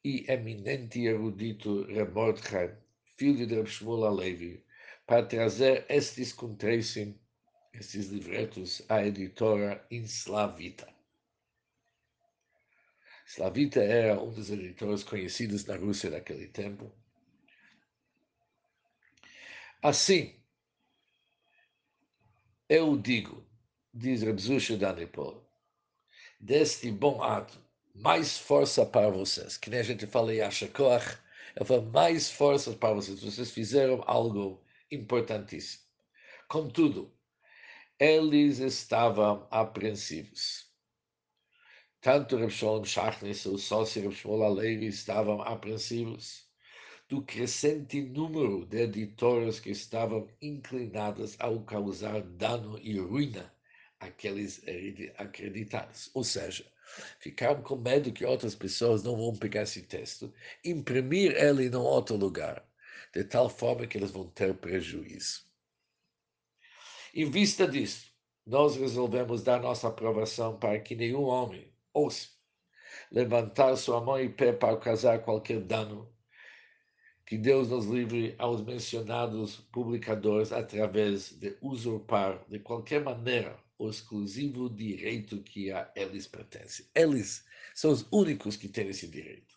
e 0.03 0.25
eminente 0.31 1.05
erudito 1.05 1.83
Reb 1.85 2.13
Mordechai, 2.13 2.77
filho 3.17 3.45
de 3.45 3.65
Shmuel 3.65 4.05
Alevi, 4.05 4.65
para 5.05 5.25
trazer 5.25 5.85
estes 5.89 6.31
contracem, 6.31 7.19
estes 7.73 8.07
livretos, 8.07 8.81
à 8.89 9.05
editora 9.05 9.85
Inslavita. 9.91 10.87
Slavita 13.25 13.81
era 13.81 14.21
um 14.21 14.31
dos 14.31 14.49
editores 14.49 15.03
conhecidos 15.03 15.65
na 15.65 15.75
Rússia 15.75 16.09
naquele 16.09 16.47
tempo. 16.47 16.91
Assim, 19.81 20.39
eu 22.69 22.97
digo, 22.97 23.45
diz 23.93 24.23
Rebzusha 24.23 24.75
Danipol, 24.75 25.47
deste 26.39 26.91
bom 26.91 27.21
ato, 27.21 27.59
mais 27.93 28.37
força 28.39 28.83
para 28.85 29.09
vocês. 29.09 29.55
Que 29.55 29.69
nem 29.69 29.79
a 29.81 29.83
gente 29.83 30.07
fala 30.07 30.33
em 30.33 30.39
eu 30.39 31.65
falo 31.65 31.83
mais 31.91 32.31
força 32.31 32.73
para 32.73 32.95
vocês. 32.95 33.21
Vocês 33.21 33.51
fizeram 33.51 34.03
algo 34.07 34.63
importantíssimo. 34.89 35.83
Contudo, 36.47 37.15
eles 37.99 38.57
estavam 38.57 39.47
apreensivos. 39.51 40.71
Tanto 42.01 42.35
Reb 42.35 42.49
Sholem 42.49 42.85
Shachner 42.85 43.35
seu 43.35 43.57
sócio 43.59 44.01
Reb 44.01 44.13
Shmuel 44.13 44.63
estavam 44.83 45.41
apreensivos 45.41 46.49
do 47.07 47.21
crescente 47.21 48.01
número 48.01 48.65
de 48.65 48.81
editoras 48.81 49.59
que 49.59 49.69
estavam 49.69 50.27
inclinadas 50.41 51.35
ao 51.39 51.63
causar 51.63 52.21
dano 52.21 52.79
e 52.79 52.97
ruína 52.97 53.53
aqueles 54.03 54.61
acreditados. 55.17 56.09
Ou 56.13 56.23
seja, 56.23 56.65
ficaram 57.19 57.61
com 57.61 57.75
medo 57.75 58.11
que 58.11 58.25
outras 58.25 58.55
pessoas 58.55 59.03
não 59.03 59.15
vão 59.15 59.35
pegar 59.35 59.63
esse 59.63 59.81
texto, 59.83 60.33
imprimir 60.63 61.35
ele 61.35 61.65
em 61.65 61.75
outro 61.75 62.15
lugar, 62.15 62.63
de 63.13 63.23
tal 63.23 63.49
forma 63.49 63.87
que 63.87 63.97
eles 63.97 64.11
vão 64.11 64.27
ter 64.27 64.53
prejuízo. 64.55 65.45
Em 67.13 67.29
vista 67.29 67.67
disso, 67.67 68.11
nós 68.45 68.75
resolvemos 68.75 69.43
dar 69.43 69.61
nossa 69.61 69.87
aprovação 69.87 70.57
para 70.57 70.79
que 70.79 70.95
nenhum 70.95 71.23
homem 71.23 71.71
ouça 71.93 72.29
levantar 73.11 73.75
sua 73.75 74.01
mão 74.01 74.19
e 74.19 74.29
pé 74.29 74.51
para 74.51 74.77
causar 74.77 75.19
qualquer 75.19 75.61
dano. 75.61 76.11
Que 77.25 77.37
Deus 77.37 77.69
nos 77.69 77.85
livre 77.85 78.35
aos 78.37 78.61
mencionados 78.61 79.57
publicadores 79.71 80.51
através 80.51 81.31
de 81.31 81.57
usurpar 81.61 82.43
de 82.49 82.59
qualquer 82.59 83.01
maneira 83.01 83.62
o 83.83 83.89
exclusivo 83.89 84.69
direito 84.69 85.41
que 85.41 85.71
a 85.71 85.91
eles 85.95 86.27
pertence. 86.27 86.89
Eles 86.95 87.45
são 87.75 87.91
os 87.91 88.07
únicos 88.11 88.55
que 88.55 88.69
têm 88.69 88.87
esse 88.89 89.07
direito. 89.07 89.53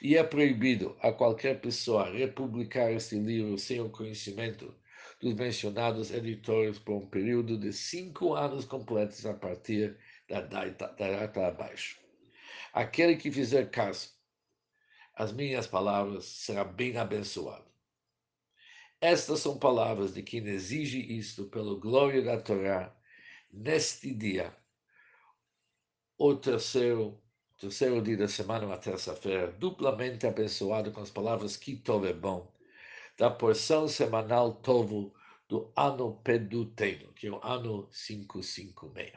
E 0.00 0.16
é 0.16 0.24
proibido 0.24 0.96
a 1.00 1.12
qualquer 1.12 1.60
pessoa 1.60 2.10
republicar 2.10 2.90
este 2.92 3.16
livro 3.16 3.58
sem 3.58 3.80
o 3.80 3.90
conhecimento 3.90 4.74
dos 5.20 5.34
mencionados 5.34 6.10
editores 6.10 6.78
por 6.78 6.94
um 6.94 7.06
período 7.06 7.58
de 7.58 7.72
cinco 7.72 8.34
anos 8.34 8.64
completos 8.64 9.24
a 9.26 9.34
partir 9.34 9.96
da 10.28 10.40
data, 10.40 10.88
da 10.88 11.10
data 11.10 11.46
abaixo. 11.46 12.00
Aquele 12.72 13.16
que 13.16 13.30
fizer 13.30 13.70
caso 13.70 14.10
às 15.14 15.32
minhas 15.32 15.66
palavras 15.66 16.24
será 16.24 16.64
bem 16.64 16.96
abençoado. 16.96 17.70
Estas 19.00 19.40
são 19.40 19.58
palavras 19.58 20.14
de 20.14 20.22
quem 20.22 20.46
exige 20.46 20.98
isto 20.98 21.44
pela 21.46 21.78
glória 21.78 22.22
da 22.22 22.40
Torá 22.40 22.96
neste 23.52 24.14
dia, 24.14 24.56
o 26.18 26.34
terceiro, 26.34 27.20
terceiro 27.58 28.02
dia 28.02 28.16
da 28.16 28.28
semana, 28.28 28.66
uma 28.66 28.78
terça-feira, 28.78 29.52
duplamente 29.52 30.26
abençoado 30.26 30.92
com 30.92 31.00
as 31.00 31.10
palavras 31.10 31.56
que 31.56 31.76
Tov 31.76 32.06
é 32.06 32.12
bom, 32.12 32.52
da 33.18 33.30
porção 33.30 33.88
semanal 33.88 34.54
Tovo 34.54 35.14
do 35.48 35.72
ano 35.76 36.20
Peduteno, 36.22 37.12
que 37.12 37.26
é 37.26 37.30
o 37.30 37.40
ano 37.44 37.88
556. 37.92 39.12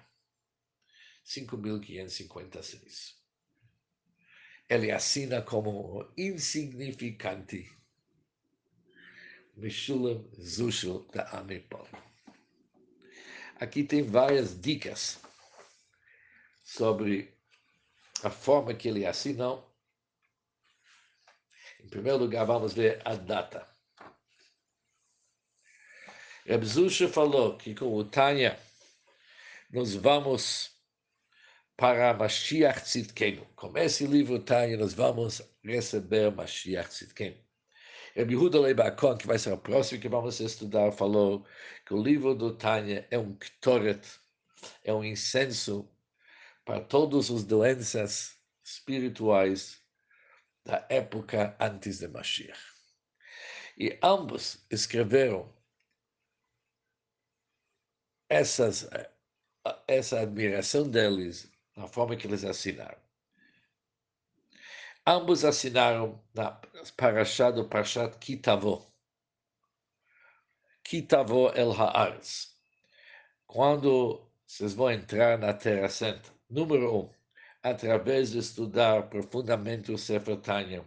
5.556 1.25 3.25
ele 4.69 4.91
assina 4.91 5.41
como 5.41 6.07
insignificante. 6.17 7.71
Mishulam 9.55 10.25
Zushul 10.39 11.07
da 11.13 11.23
Amipol. 11.29 11.87
Aqui 13.59 13.83
tem 13.83 14.03
várias 14.03 14.59
dicas 14.59 15.17
sobre 16.63 17.33
a 18.23 18.29
forma 18.29 18.73
que 18.73 18.87
ele 18.87 19.05
assinou. 19.05 19.73
Em 21.79 21.87
primeiro 21.87 22.17
lugar, 22.17 22.45
vamos 22.45 22.73
ver 22.73 23.01
a 23.05 23.15
data. 23.15 23.65
Reb 26.45 26.63
Zusha 26.65 27.07
falou 27.07 27.57
que 27.57 27.73
com 27.73 27.93
o 27.95 28.03
Tânia 28.03 28.59
nós 29.69 29.95
vamos 29.95 30.71
para 31.77 32.13
Mashiach 32.13 32.81
Tzidkenu. 32.83 33.45
Com 33.55 33.77
esse 33.77 34.05
livro, 34.05 34.39
Tânia, 34.39 34.77
nós 34.77 34.93
vamos 34.93 35.41
receber 35.63 36.31
Mashiach 36.31 36.89
Tzidkenu. 36.89 37.44
Yehuda 38.15 38.61
Leibakon, 38.61 39.17
que 39.17 39.27
vai 39.27 39.37
ser 39.37 39.51
o 39.51 39.57
próximo 39.57 40.01
que 40.01 40.07
vamos 40.07 40.39
estudar, 40.39 40.91
falou 40.91 41.45
que 41.85 41.93
o 41.93 42.01
livro 42.01 42.33
do 42.33 42.55
Tânia 42.55 43.05
é 43.11 43.19
um 43.19 43.35
ktoret, 43.35 44.07
é 44.83 44.93
um 44.93 45.03
incenso 45.03 45.89
para 46.63 46.79
todas 46.79 47.29
as 47.29 47.43
doenças 47.43 48.39
espirituais 48.63 49.83
da 50.65 50.85
época 50.89 51.55
antes 51.59 51.99
de 51.99 52.07
Mashiach. 52.07 52.59
E 53.77 53.99
ambos 54.01 54.65
escreveram 54.71 55.53
essas, 58.29 58.89
essa 59.87 60.21
admiração 60.21 60.89
deles 60.89 61.51
na 61.75 61.87
forma 61.87 62.15
que 62.15 62.25
eles 62.25 62.45
assinaram. 62.45 63.04
Ambos 65.07 65.45
assinaram 65.45 66.19
na 66.33 66.59
Parashá 66.97 67.51
do 67.51 67.69
Parashat 67.69 68.17
Kitavo. 68.17 68.83
Kitavo 70.83 71.49
El 71.49 71.71
Haaretz. 71.71 72.55
Quando 73.45 74.27
vocês 74.47 74.73
vão 74.73 74.89
entrar 74.89 75.37
na 75.37 75.53
Terra 75.53 75.89
Santa, 75.89 76.31
número 76.49 77.01
um, 77.01 77.09
através 77.61 78.31
de 78.31 78.39
estudar 78.39 79.07
profundamente 79.07 79.91
o 79.91 79.97
Sefer 79.97 80.37
Tanya, 80.37 80.83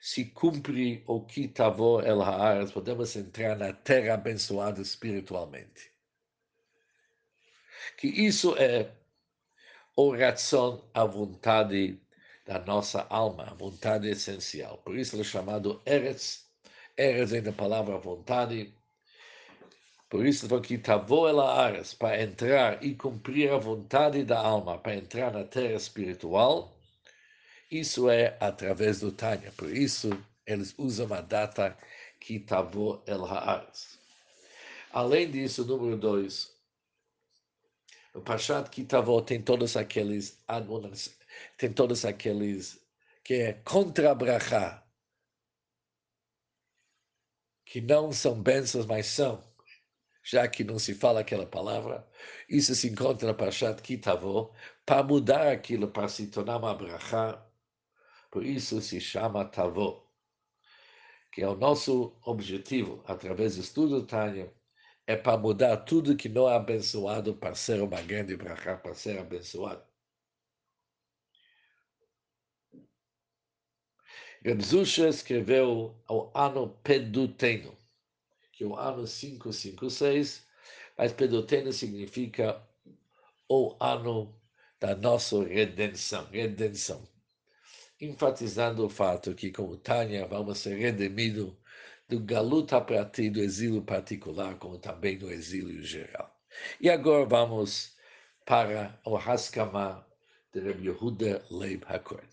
se 0.00 0.24
cumpre 0.24 1.04
o 1.06 1.24
Kitavo 1.24 2.00
El 2.00 2.20
Haaretz, 2.20 2.72
podemos 2.72 3.14
entrar 3.14 3.56
na 3.56 3.72
Terra 3.72 4.14
abençoada 4.14 4.82
espiritualmente. 4.82 5.92
Que 7.96 8.08
isso 8.08 8.56
é 8.56 8.92
oração 9.94 10.90
à 10.92 11.04
vontade 11.04 12.01
da 12.44 12.58
nossa 12.60 13.06
alma, 13.08 13.44
a 13.44 13.54
vontade 13.54 14.08
essencial. 14.08 14.78
Por 14.78 14.96
isso 14.96 15.14
ele 15.14 15.22
é 15.22 15.24
chamado 15.24 15.80
Eretz. 15.86 16.44
Eretz 16.96 17.30
vem 17.30 17.42
da 17.42 17.52
palavra 17.52 17.96
vontade. 17.98 18.72
Por 20.08 20.26
isso 20.26 20.46
ele 20.46 20.60
que 20.60 20.76
Tavô 20.76 21.28
ela 21.28 21.54
Ares, 21.64 21.94
para 21.94 22.22
entrar 22.22 22.84
e 22.84 22.94
cumprir 22.94 23.50
a 23.50 23.58
vontade 23.58 24.24
da 24.24 24.38
alma, 24.38 24.78
para 24.78 24.96
entrar 24.96 25.32
na 25.32 25.44
terra 25.44 25.74
espiritual, 25.74 26.70
isso 27.70 28.10
é 28.10 28.36
através 28.38 29.00
do 29.00 29.10
Tânia. 29.10 29.52
Por 29.56 29.74
isso 29.74 30.10
eles 30.46 30.74
usam 30.76 31.12
a 31.14 31.20
data 31.20 31.76
que 32.20 32.38
Tavô 32.38 33.02
el 33.06 33.24
Haaretz. 33.24 33.98
Além 34.92 35.30
disso, 35.30 35.64
número 35.64 35.96
dois, 35.96 36.52
o 38.14 38.20
Parshat 38.20 38.68
Kitavot 38.68 39.24
tem 39.24 39.40
todos 39.40 39.74
aqueles 39.74 40.38
tem 41.56 41.72
todos 41.72 42.04
aqueles 42.04 42.80
que 43.24 43.34
é 43.34 43.52
contra 43.52 44.14
brachá, 44.14 44.84
que 47.64 47.80
não 47.80 48.12
são 48.12 48.42
bênçãos, 48.42 48.86
mas 48.86 49.06
são, 49.06 49.42
já 50.22 50.46
que 50.48 50.64
não 50.64 50.78
se 50.78 50.94
fala 50.94 51.20
aquela 51.20 51.46
palavra, 51.46 52.06
isso 52.48 52.74
se 52.74 52.88
encontra 52.88 53.28
no 53.28 53.34
Parshat 53.34 53.80
Kitavot, 53.82 54.54
para 54.84 55.02
mudar 55.02 55.48
aquilo, 55.50 55.88
para 55.88 56.08
se 56.08 56.26
tornar 56.28 56.58
uma 56.58 56.74
brachá, 56.74 57.44
por 58.30 58.44
isso 58.44 58.80
se 58.80 59.00
chama 59.00 59.44
Tavot, 59.44 60.02
que 61.32 61.42
é 61.42 61.48
o 61.48 61.56
nosso 61.56 62.16
objetivo, 62.24 63.02
através 63.06 63.56
do 63.56 63.62
estudo 63.62 64.00
do 64.00 64.06
Tânia, 64.06 64.52
é 65.06 65.16
para 65.16 65.38
mudar 65.38 65.78
tudo 65.78 66.16
que 66.16 66.28
não 66.28 66.48
é 66.48 66.54
abençoado 66.56 67.34
para 67.36 67.54
ser 67.54 67.82
uma 67.82 68.00
grande 68.02 68.36
brachá, 68.36 68.76
para 68.76 68.94
ser 68.94 69.18
abençoado. 69.18 69.91
Rebzusha 74.44 75.08
escreveu 75.08 75.94
ao 76.08 76.32
ano 76.34 76.68
Peduteno, 76.82 77.76
que 78.52 78.64
é 78.64 78.66
o 78.66 78.74
ano 78.74 79.04
556, 79.06 80.44
mas 80.98 81.12
Peduteno 81.12 81.72
significa 81.72 82.60
o 83.48 83.76
ano 83.78 84.34
da 84.80 84.96
nossa 84.96 85.44
redenção, 85.44 86.28
redenção. 86.32 87.06
Enfatizando 88.00 88.84
o 88.84 88.88
fato 88.88 89.32
que, 89.32 89.52
como 89.52 89.76
Tânia, 89.76 90.26
vamos 90.26 90.58
ser 90.58 90.76
redimidos 90.76 91.54
do 92.08 92.18
galuta 92.18 92.80
prati, 92.80 93.30
do 93.30 93.38
exílio 93.38 93.82
particular, 93.82 94.58
como 94.58 94.76
também 94.76 95.16
do 95.16 95.30
exílio 95.30 95.84
geral. 95.84 96.36
E 96.80 96.90
agora 96.90 97.24
vamos 97.26 97.96
para 98.44 99.00
o 99.06 99.16
Haskama 99.16 100.04
de 100.52 100.60
Rabbi 100.60 100.88
Yehuda 100.88 101.44
Leib 101.48 101.84
HaKohen. 101.86 102.31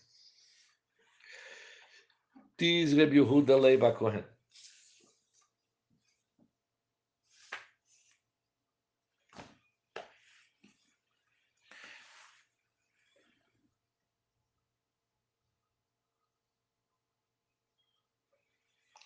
Diz 2.60 2.94
Rabbi 2.94 3.16
Yehuda 3.16 3.56
Leib 3.56 3.82
HaKohen, 3.86 4.26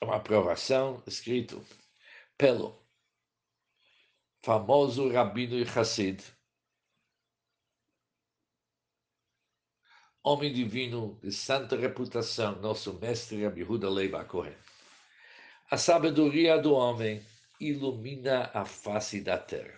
uma 0.02 0.16
aprovação 0.16 1.04
escrito 1.06 1.64
pelo 2.36 2.84
famoso 4.42 5.12
Rabino 5.12 5.60
e 5.60 5.64
Hassid, 5.64 6.24
homem 10.24 10.54
divino 10.54 11.20
de 11.22 11.34
santa 11.34 11.76
reputação, 11.76 12.56
nosso 12.62 12.94
mestre 12.94 13.46
Abihuda 13.46 13.90
Leiba 13.90 14.24
Kohen. 14.24 14.56
A 15.70 15.78
sabedoria 15.78 16.58
do 16.58 16.74
homem 16.74 17.22
ilumina 17.60 18.50
a 18.54 18.64
face 18.64 19.20
da 19.20 19.38
terra. 19.38 19.78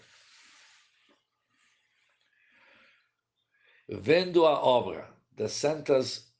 Vendo 3.89 4.45
a 4.45 4.63
obra 4.63 5.11
das 5.31 5.51
santas 5.51 6.31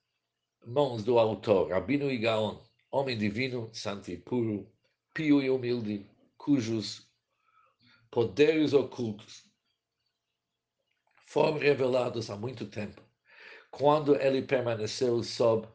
mãos 0.66 1.04
do 1.04 1.18
autor, 1.18 1.72
Rabino 1.72 2.12
e 2.12 2.18
Gaon, 2.18 2.64
homem 2.92 3.18
divino, 3.18 3.70
santo 3.74 4.12
e 4.12 4.18
puro, 4.18 4.72
pio 5.14 5.42
e 5.42 5.50
humilde, 5.50 6.08
cujos 6.38 7.08
poderes 8.12 8.74
ocultos 8.74 9.46
foram 11.26 11.58
revelados 11.58 12.30
há 12.30 12.38
muito 12.38 12.66
tempo, 12.68 13.05
quando 13.78 14.16
ele 14.16 14.42
permaneceu 14.42 15.22
sob 15.22 15.68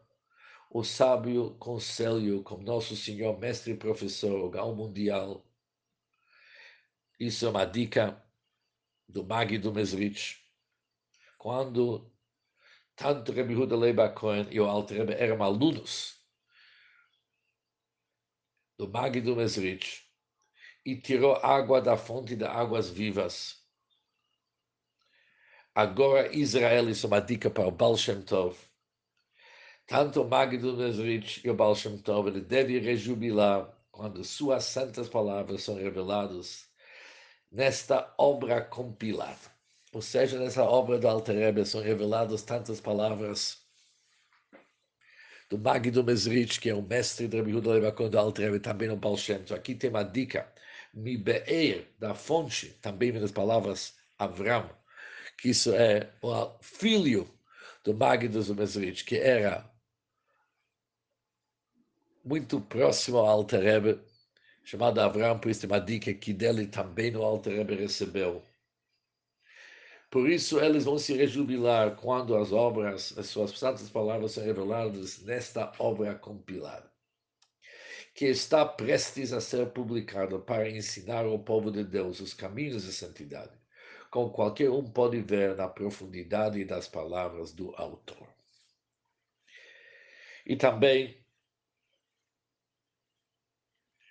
o 0.71 0.83
sábio 0.83 1.55
conselho 1.59 2.43
como 2.43 2.63
nosso 2.63 2.97
Senhor, 2.97 3.39
mestre 3.39 3.73
e 3.73 3.77
professor, 3.77 4.41
o 4.41 4.49
Gal 4.49 4.75
Mundial. 4.75 5.45
Isso 7.19 7.45
é 7.45 7.51
uma 7.51 7.67
dica 7.67 8.25
do 9.07 9.23
Magi 9.23 9.59
do 9.59 9.71
Mesrich. 9.71 10.39
Quando 11.37 12.11
tanto 12.97 13.33
Rebbe 13.33 13.55
Huda 13.55 13.77
Leiba 13.77 14.09
Cohen 14.09 14.49
e 14.51 14.59
o 14.59 14.65
Alter 14.65 14.99
Rebbe 14.99 15.13
eram 15.13 15.43
alunos 15.43 16.25
do 18.79 18.89
Magi 18.89 19.21
do 19.21 19.37
Mesrich 19.37 20.07
e 20.87 20.97
tirou 20.97 21.37
água 21.37 21.83
da 21.83 21.99
fonte 21.99 22.35
de 22.35 22.47
águas 22.47 22.89
vivas. 22.89 23.60
Agora 25.75 26.35
Israel, 26.35 26.91
isso 26.91 27.07
é 27.07 27.09
uma 27.09 27.21
dica 27.21 27.49
para 27.49 27.69
o 27.69 27.71
Baal 27.71 27.97
Shem 27.97 28.23
Tov, 28.23 28.57
tanto 29.87 30.25
Magdo 30.25 30.77
Mesrich 30.77 31.41
e 31.45 31.51
o 31.51 31.55
Baal 31.55 31.77
Shem 31.77 31.97
Tov, 31.99 32.29
ele 32.29 32.41
deve 32.41 32.79
rejubilar 32.81 33.73
quando 33.93 34.25
suas 34.25 34.65
santas 34.65 35.09
palavras 35.09 35.63
são 35.63 35.77
reveladas 35.77 36.69
nesta 37.51 38.13
obra 38.19 38.61
compilada. 38.61 39.39
Ou 39.93 40.03
seja, 40.03 40.39
nessa 40.39 40.65
obra 40.65 40.99
do 40.99 41.07
Alter 41.07 41.37
Rebbe 41.37 41.65
são 41.65 41.81
reveladas 41.81 42.43
tantas 42.43 42.81
palavras 42.81 43.59
do 45.49 45.59
Magdo 45.59 46.03
Mesrich, 46.03 46.61
que 46.61 46.71
é 46.71 46.75
o 46.75 46.83
mestre 46.83 47.29
do 47.29 47.37
Rebbe 47.37 47.55
Huda 47.55 47.71
Levakon 47.71 48.09
do 48.09 48.19
Alter 48.19 48.47
Rebbe, 48.47 48.61
também 48.61 48.89
no 48.89 48.97
Baal 48.97 49.17
Shem 49.17 49.45
Tov. 49.45 49.59
Aqui 49.59 49.75
tem 49.77 49.91
uma 49.91 50.03
dica, 50.03 50.53
mi 50.93 51.17
be'er, 51.17 51.95
da 51.99 52.13
fonte, 52.15 52.71
também 52.81 53.13
nas 53.13 53.31
palavras 53.31 53.95
Avram, 54.19 54.80
que 55.41 55.49
isso 55.49 55.75
é 55.75 56.13
o 56.21 56.59
filho 56.61 57.27
do 57.83 57.95
Magdo 57.95 58.55
Mesrich, 58.55 59.05
que 59.05 59.17
era 59.17 59.71
muito 62.23 62.61
próximo 62.61 63.17
ao 63.17 63.27
Alter 63.27 63.63
Rebbe, 63.63 64.01
chamado 64.63 65.01
Avraham, 65.01 65.39
por 65.39 65.51
isso 65.51 65.63
tem 65.63 65.71
uma 65.71 65.81
dica 65.81 66.13
que 66.13 66.35
dele 66.35 66.67
também 66.67 67.17
o 67.17 67.23
Alter 67.23 67.57
Rebbe 67.57 67.75
recebeu. 67.75 68.45
Por 70.11 70.29
isso, 70.29 70.61
eles 70.61 70.85
vão 70.85 70.99
se 70.99 71.15
rejubilar 71.15 71.97
quando 71.97 72.37
as 72.37 72.53
obras, 72.53 73.17
as 73.17 73.29
suas 73.29 73.51
santas 73.59 73.89
palavras 73.89 74.33
são 74.33 74.45
reveladas 74.45 75.23
nesta 75.23 75.73
obra 75.79 76.17
compilada, 76.17 76.93
que 78.13 78.27
está 78.27 78.67
prestes 78.67 79.33
a 79.33 79.41
ser 79.41 79.71
publicada 79.71 80.39
para 80.39 80.69
ensinar 80.69 81.25
ao 81.25 81.39
povo 81.39 81.71
de 81.71 81.83
Deus 81.83 82.21
os 82.21 82.35
caminhos 82.35 82.83
de 82.83 82.93
santidade, 82.93 83.60
como 84.11 84.33
qualquer 84.33 84.69
um 84.71 84.85
pode 84.85 85.21
ver 85.23 85.57
na 85.57 85.69
profundidade 85.69 86.65
das 86.65 86.89
palavras 86.89 87.53
do 87.53 87.75
autor. 87.77 88.29
E 90.45 90.57
também 90.57 91.25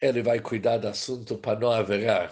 ele 0.01 0.23
vai 0.23 0.39
cuidar 0.39 0.77
do 0.77 0.87
assunto 0.87 1.37
para 1.37 1.59
não 1.59 1.71
haver 1.71 2.31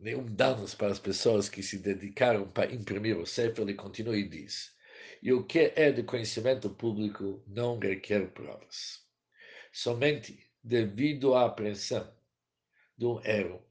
nenhum 0.00 0.26
danos 0.26 0.74
para 0.74 0.88
as 0.88 0.98
pessoas 0.98 1.48
que 1.48 1.62
se 1.62 1.78
dedicaram 1.78 2.50
para 2.50 2.72
imprimir 2.72 3.16
o 3.16 3.24
Sefer, 3.24 3.62
ele 3.62 3.74
continua 3.74 4.16
e 4.16 4.28
diz, 4.28 4.74
e 5.22 5.32
o 5.32 5.44
que 5.44 5.72
é 5.76 5.92
de 5.92 6.02
conhecimento 6.02 6.68
público 6.68 7.42
não 7.46 7.78
requer 7.78 8.32
provas. 8.32 9.06
Somente 9.72 10.50
devido 10.62 11.34
à 11.34 11.46
apreensão 11.46 12.12
de 12.98 13.06
um 13.06 13.24
erro, 13.24 13.64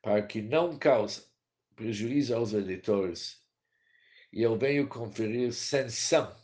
para 0.00 0.22
que 0.22 0.40
não 0.40 0.78
cause 0.78 1.31
prejuízo 1.76 2.34
aos 2.34 2.52
editores, 2.52 3.40
e 4.32 4.42
eu 4.42 4.56
venho 4.56 4.88
conferir 4.88 5.52
sanção 5.52 6.34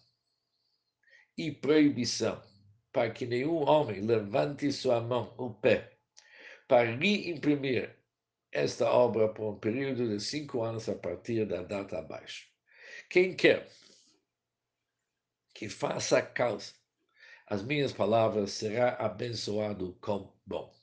e 1.37 1.51
proibição 1.51 2.43
para 2.93 3.11
que 3.11 3.27
nenhum 3.27 3.69
homem 3.69 4.01
levante 4.01 4.71
sua 4.73 5.01
mão 5.01 5.35
ou 5.39 5.55
pé 5.55 5.97
para 6.67 6.97
reimprimir 6.97 7.97
esta 8.53 8.91
obra 8.91 9.29
por 9.29 9.55
um 9.55 9.59
período 9.59 10.09
de 10.09 10.23
cinco 10.23 10.63
anos 10.63 10.89
a 10.89 10.95
partir 10.95 11.47
da 11.47 11.63
data 11.63 11.99
abaixo. 11.99 12.49
Quem 13.09 13.35
quer 13.35 13.69
que 15.55 15.69
faça 15.69 16.21
causa 16.23 16.79
as 17.51 17.63
minhas 17.63 17.95
palavras 17.95 18.53
será 18.53 18.91
abençoado 18.97 19.97
com 20.03 20.31
bom. 20.45 20.78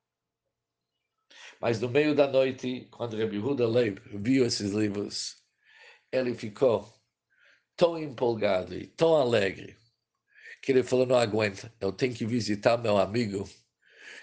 Mas 1.60 1.82
no 1.82 1.90
meio 1.90 2.16
da 2.16 2.28
noite, 2.28 2.88
quando 2.92 3.18
Reb 3.18 3.34
Yehuda 3.34 3.68
Leib 3.68 4.00
viu 4.06 4.46
esses 4.46 4.72
livros, 4.72 5.44
ele 6.12 6.34
ficou 6.34 6.92
tão 7.76 8.02
empolgado 8.02 8.74
e 8.74 8.88
tão 8.88 9.16
alegre 9.16 9.78
que 10.62 10.72
ele 10.72 10.84
falou, 10.84 11.06
não 11.06 11.18
aguenta, 11.18 11.74
eu 11.80 11.92
tenho 11.92 12.16
que 12.16 12.26
visitar 12.26 12.78
meu 12.78 12.98
amigo 12.98 13.48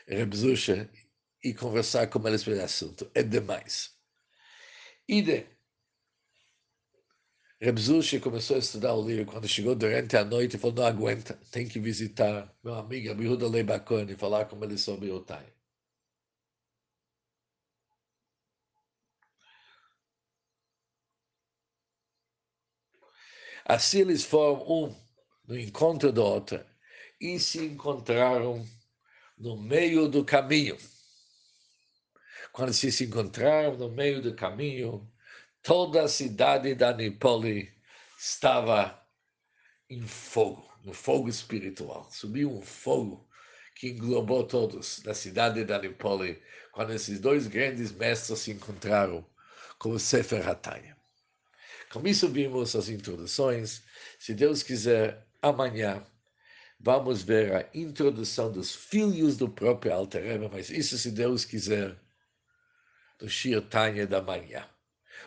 Rebzusha 0.06 0.90
e 1.42 1.54
conversar 1.54 2.06
com 2.08 2.26
ele 2.26 2.38
sobre 2.38 2.58
o 2.58 2.64
assunto. 2.64 3.10
É 3.14 3.22
demais. 3.22 3.94
E 5.06 5.22
de 5.22 5.46
Rebzusha 7.64 8.20
começou 8.20 8.56
a 8.56 8.58
estudar 8.58 8.94
o 8.94 9.02
livro. 9.08 9.24
Quando 9.24 9.48
chegou 9.48 9.74
durante 9.74 10.14
a 10.18 10.24
noite, 10.24 10.58
falou, 10.58 10.76
não 10.76 10.84
aguenta, 10.84 11.32
tem 11.50 11.66
que 11.66 11.80
visitar 11.80 12.54
meu 12.62 12.74
amigo 12.74 13.10
Abihuda 13.10 13.48
Leibacone 13.48 14.12
e 14.12 14.16
falar 14.16 14.44
com 14.44 14.62
ele 14.62 14.76
sobre 14.76 15.10
o 15.10 15.18
Tai. 15.20 15.46
Assim 23.64 24.00
eles 24.00 24.24
foram 24.24 24.62
um 24.70 24.94
no 25.48 25.58
encontro 25.58 26.12
do 26.12 26.22
outro 26.22 26.62
e 27.18 27.38
se 27.40 27.64
encontraram 27.64 28.62
no 29.38 29.56
meio 29.56 30.06
do 30.06 30.22
caminho. 30.22 30.76
Quando 32.52 32.74
se 32.74 33.04
encontraram 33.04 33.78
no 33.78 33.90
meio 33.90 34.20
do 34.20 34.36
caminho, 34.36 35.10
toda 35.64 36.02
a 36.04 36.08
cidade 36.08 36.74
da 36.74 36.92
Nipoli 36.92 37.72
estava 38.18 39.02
em 39.88 40.06
fogo, 40.06 40.70
no 40.84 40.92
fogo 40.92 41.26
espiritual. 41.26 42.06
Subiu 42.10 42.52
um 42.52 42.60
fogo 42.60 43.26
que 43.74 43.88
englobou 43.88 44.44
todos 44.44 45.02
na 45.04 45.14
cidade 45.14 45.64
da 45.64 45.80
Nipoli, 45.80 46.40
quando 46.70 46.92
esses 46.92 47.18
dois 47.18 47.46
grandes 47.46 47.90
mestres 47.92 48.40
se 48.40 48.50
encontraram 48.52 49.26
com 49.78 49.90
o 49.90 49.98
Sefer 49.98 50.46
Hatayim. 50.46 50.94
Com 51.90 52.06
isso 52.06 52.28
vimos 52.28 52.76
as 52.76 52.90
introduções. 52.90 53.82
Se 54.18 54.34
Deus 54.34 54.62
quiser, 54.62 55.26
amanhã 55.40 56.04
vamos 56.78 57.22
ver 57.22 57.54
a 57.54 57.68
introdução 57.72 58.52
dos 58.52 58.74
filhos 58.74 59.38
do 59.38 59.48
próprio 59.48 59.94
Alter 59.94 60.24
Rebbe, 60.24 60.50
mas 60.52 60.68
isso, 60.68 60.98
se 60.98 61.10
Deus 61.10 61.46
quiser, 61.46 61.96
do 63.18 63.28
Shir 63.30 63.62
Tanya 63.62 64.06
da 64.06 64.20
manhã. 64.20 64.68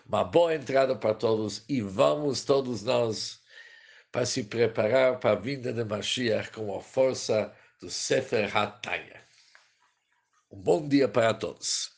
Uma 0.06 0.24
boa 0.24 0.56
entrada 0.56 0.96
para 0.96 1.14
todos 1.14 1.64
e 1.68 1.82
vamos 1.82 2.44
todos 2.44 2.84
nós 2.84 3.42
para 4.12 4.26
se 4.26 4.44
preparar 4.44 5.20
para 5.20 5.32
a 5.32 5.36
vinda 5.36 5.74
de 5.74 5.84
Mashiach 5.84 6.52
com 6.52 6.76
a 6.76 6.82
força 6.82 7.54
do 7.82 7.90
Sefer 7.90 8.56
HaTanya. 8.56 9.22
Um 10.52 10.62
bom 10.62 10.88
dia 10.88 11.08
para 11.08 11.34
todos. 11.34 11.97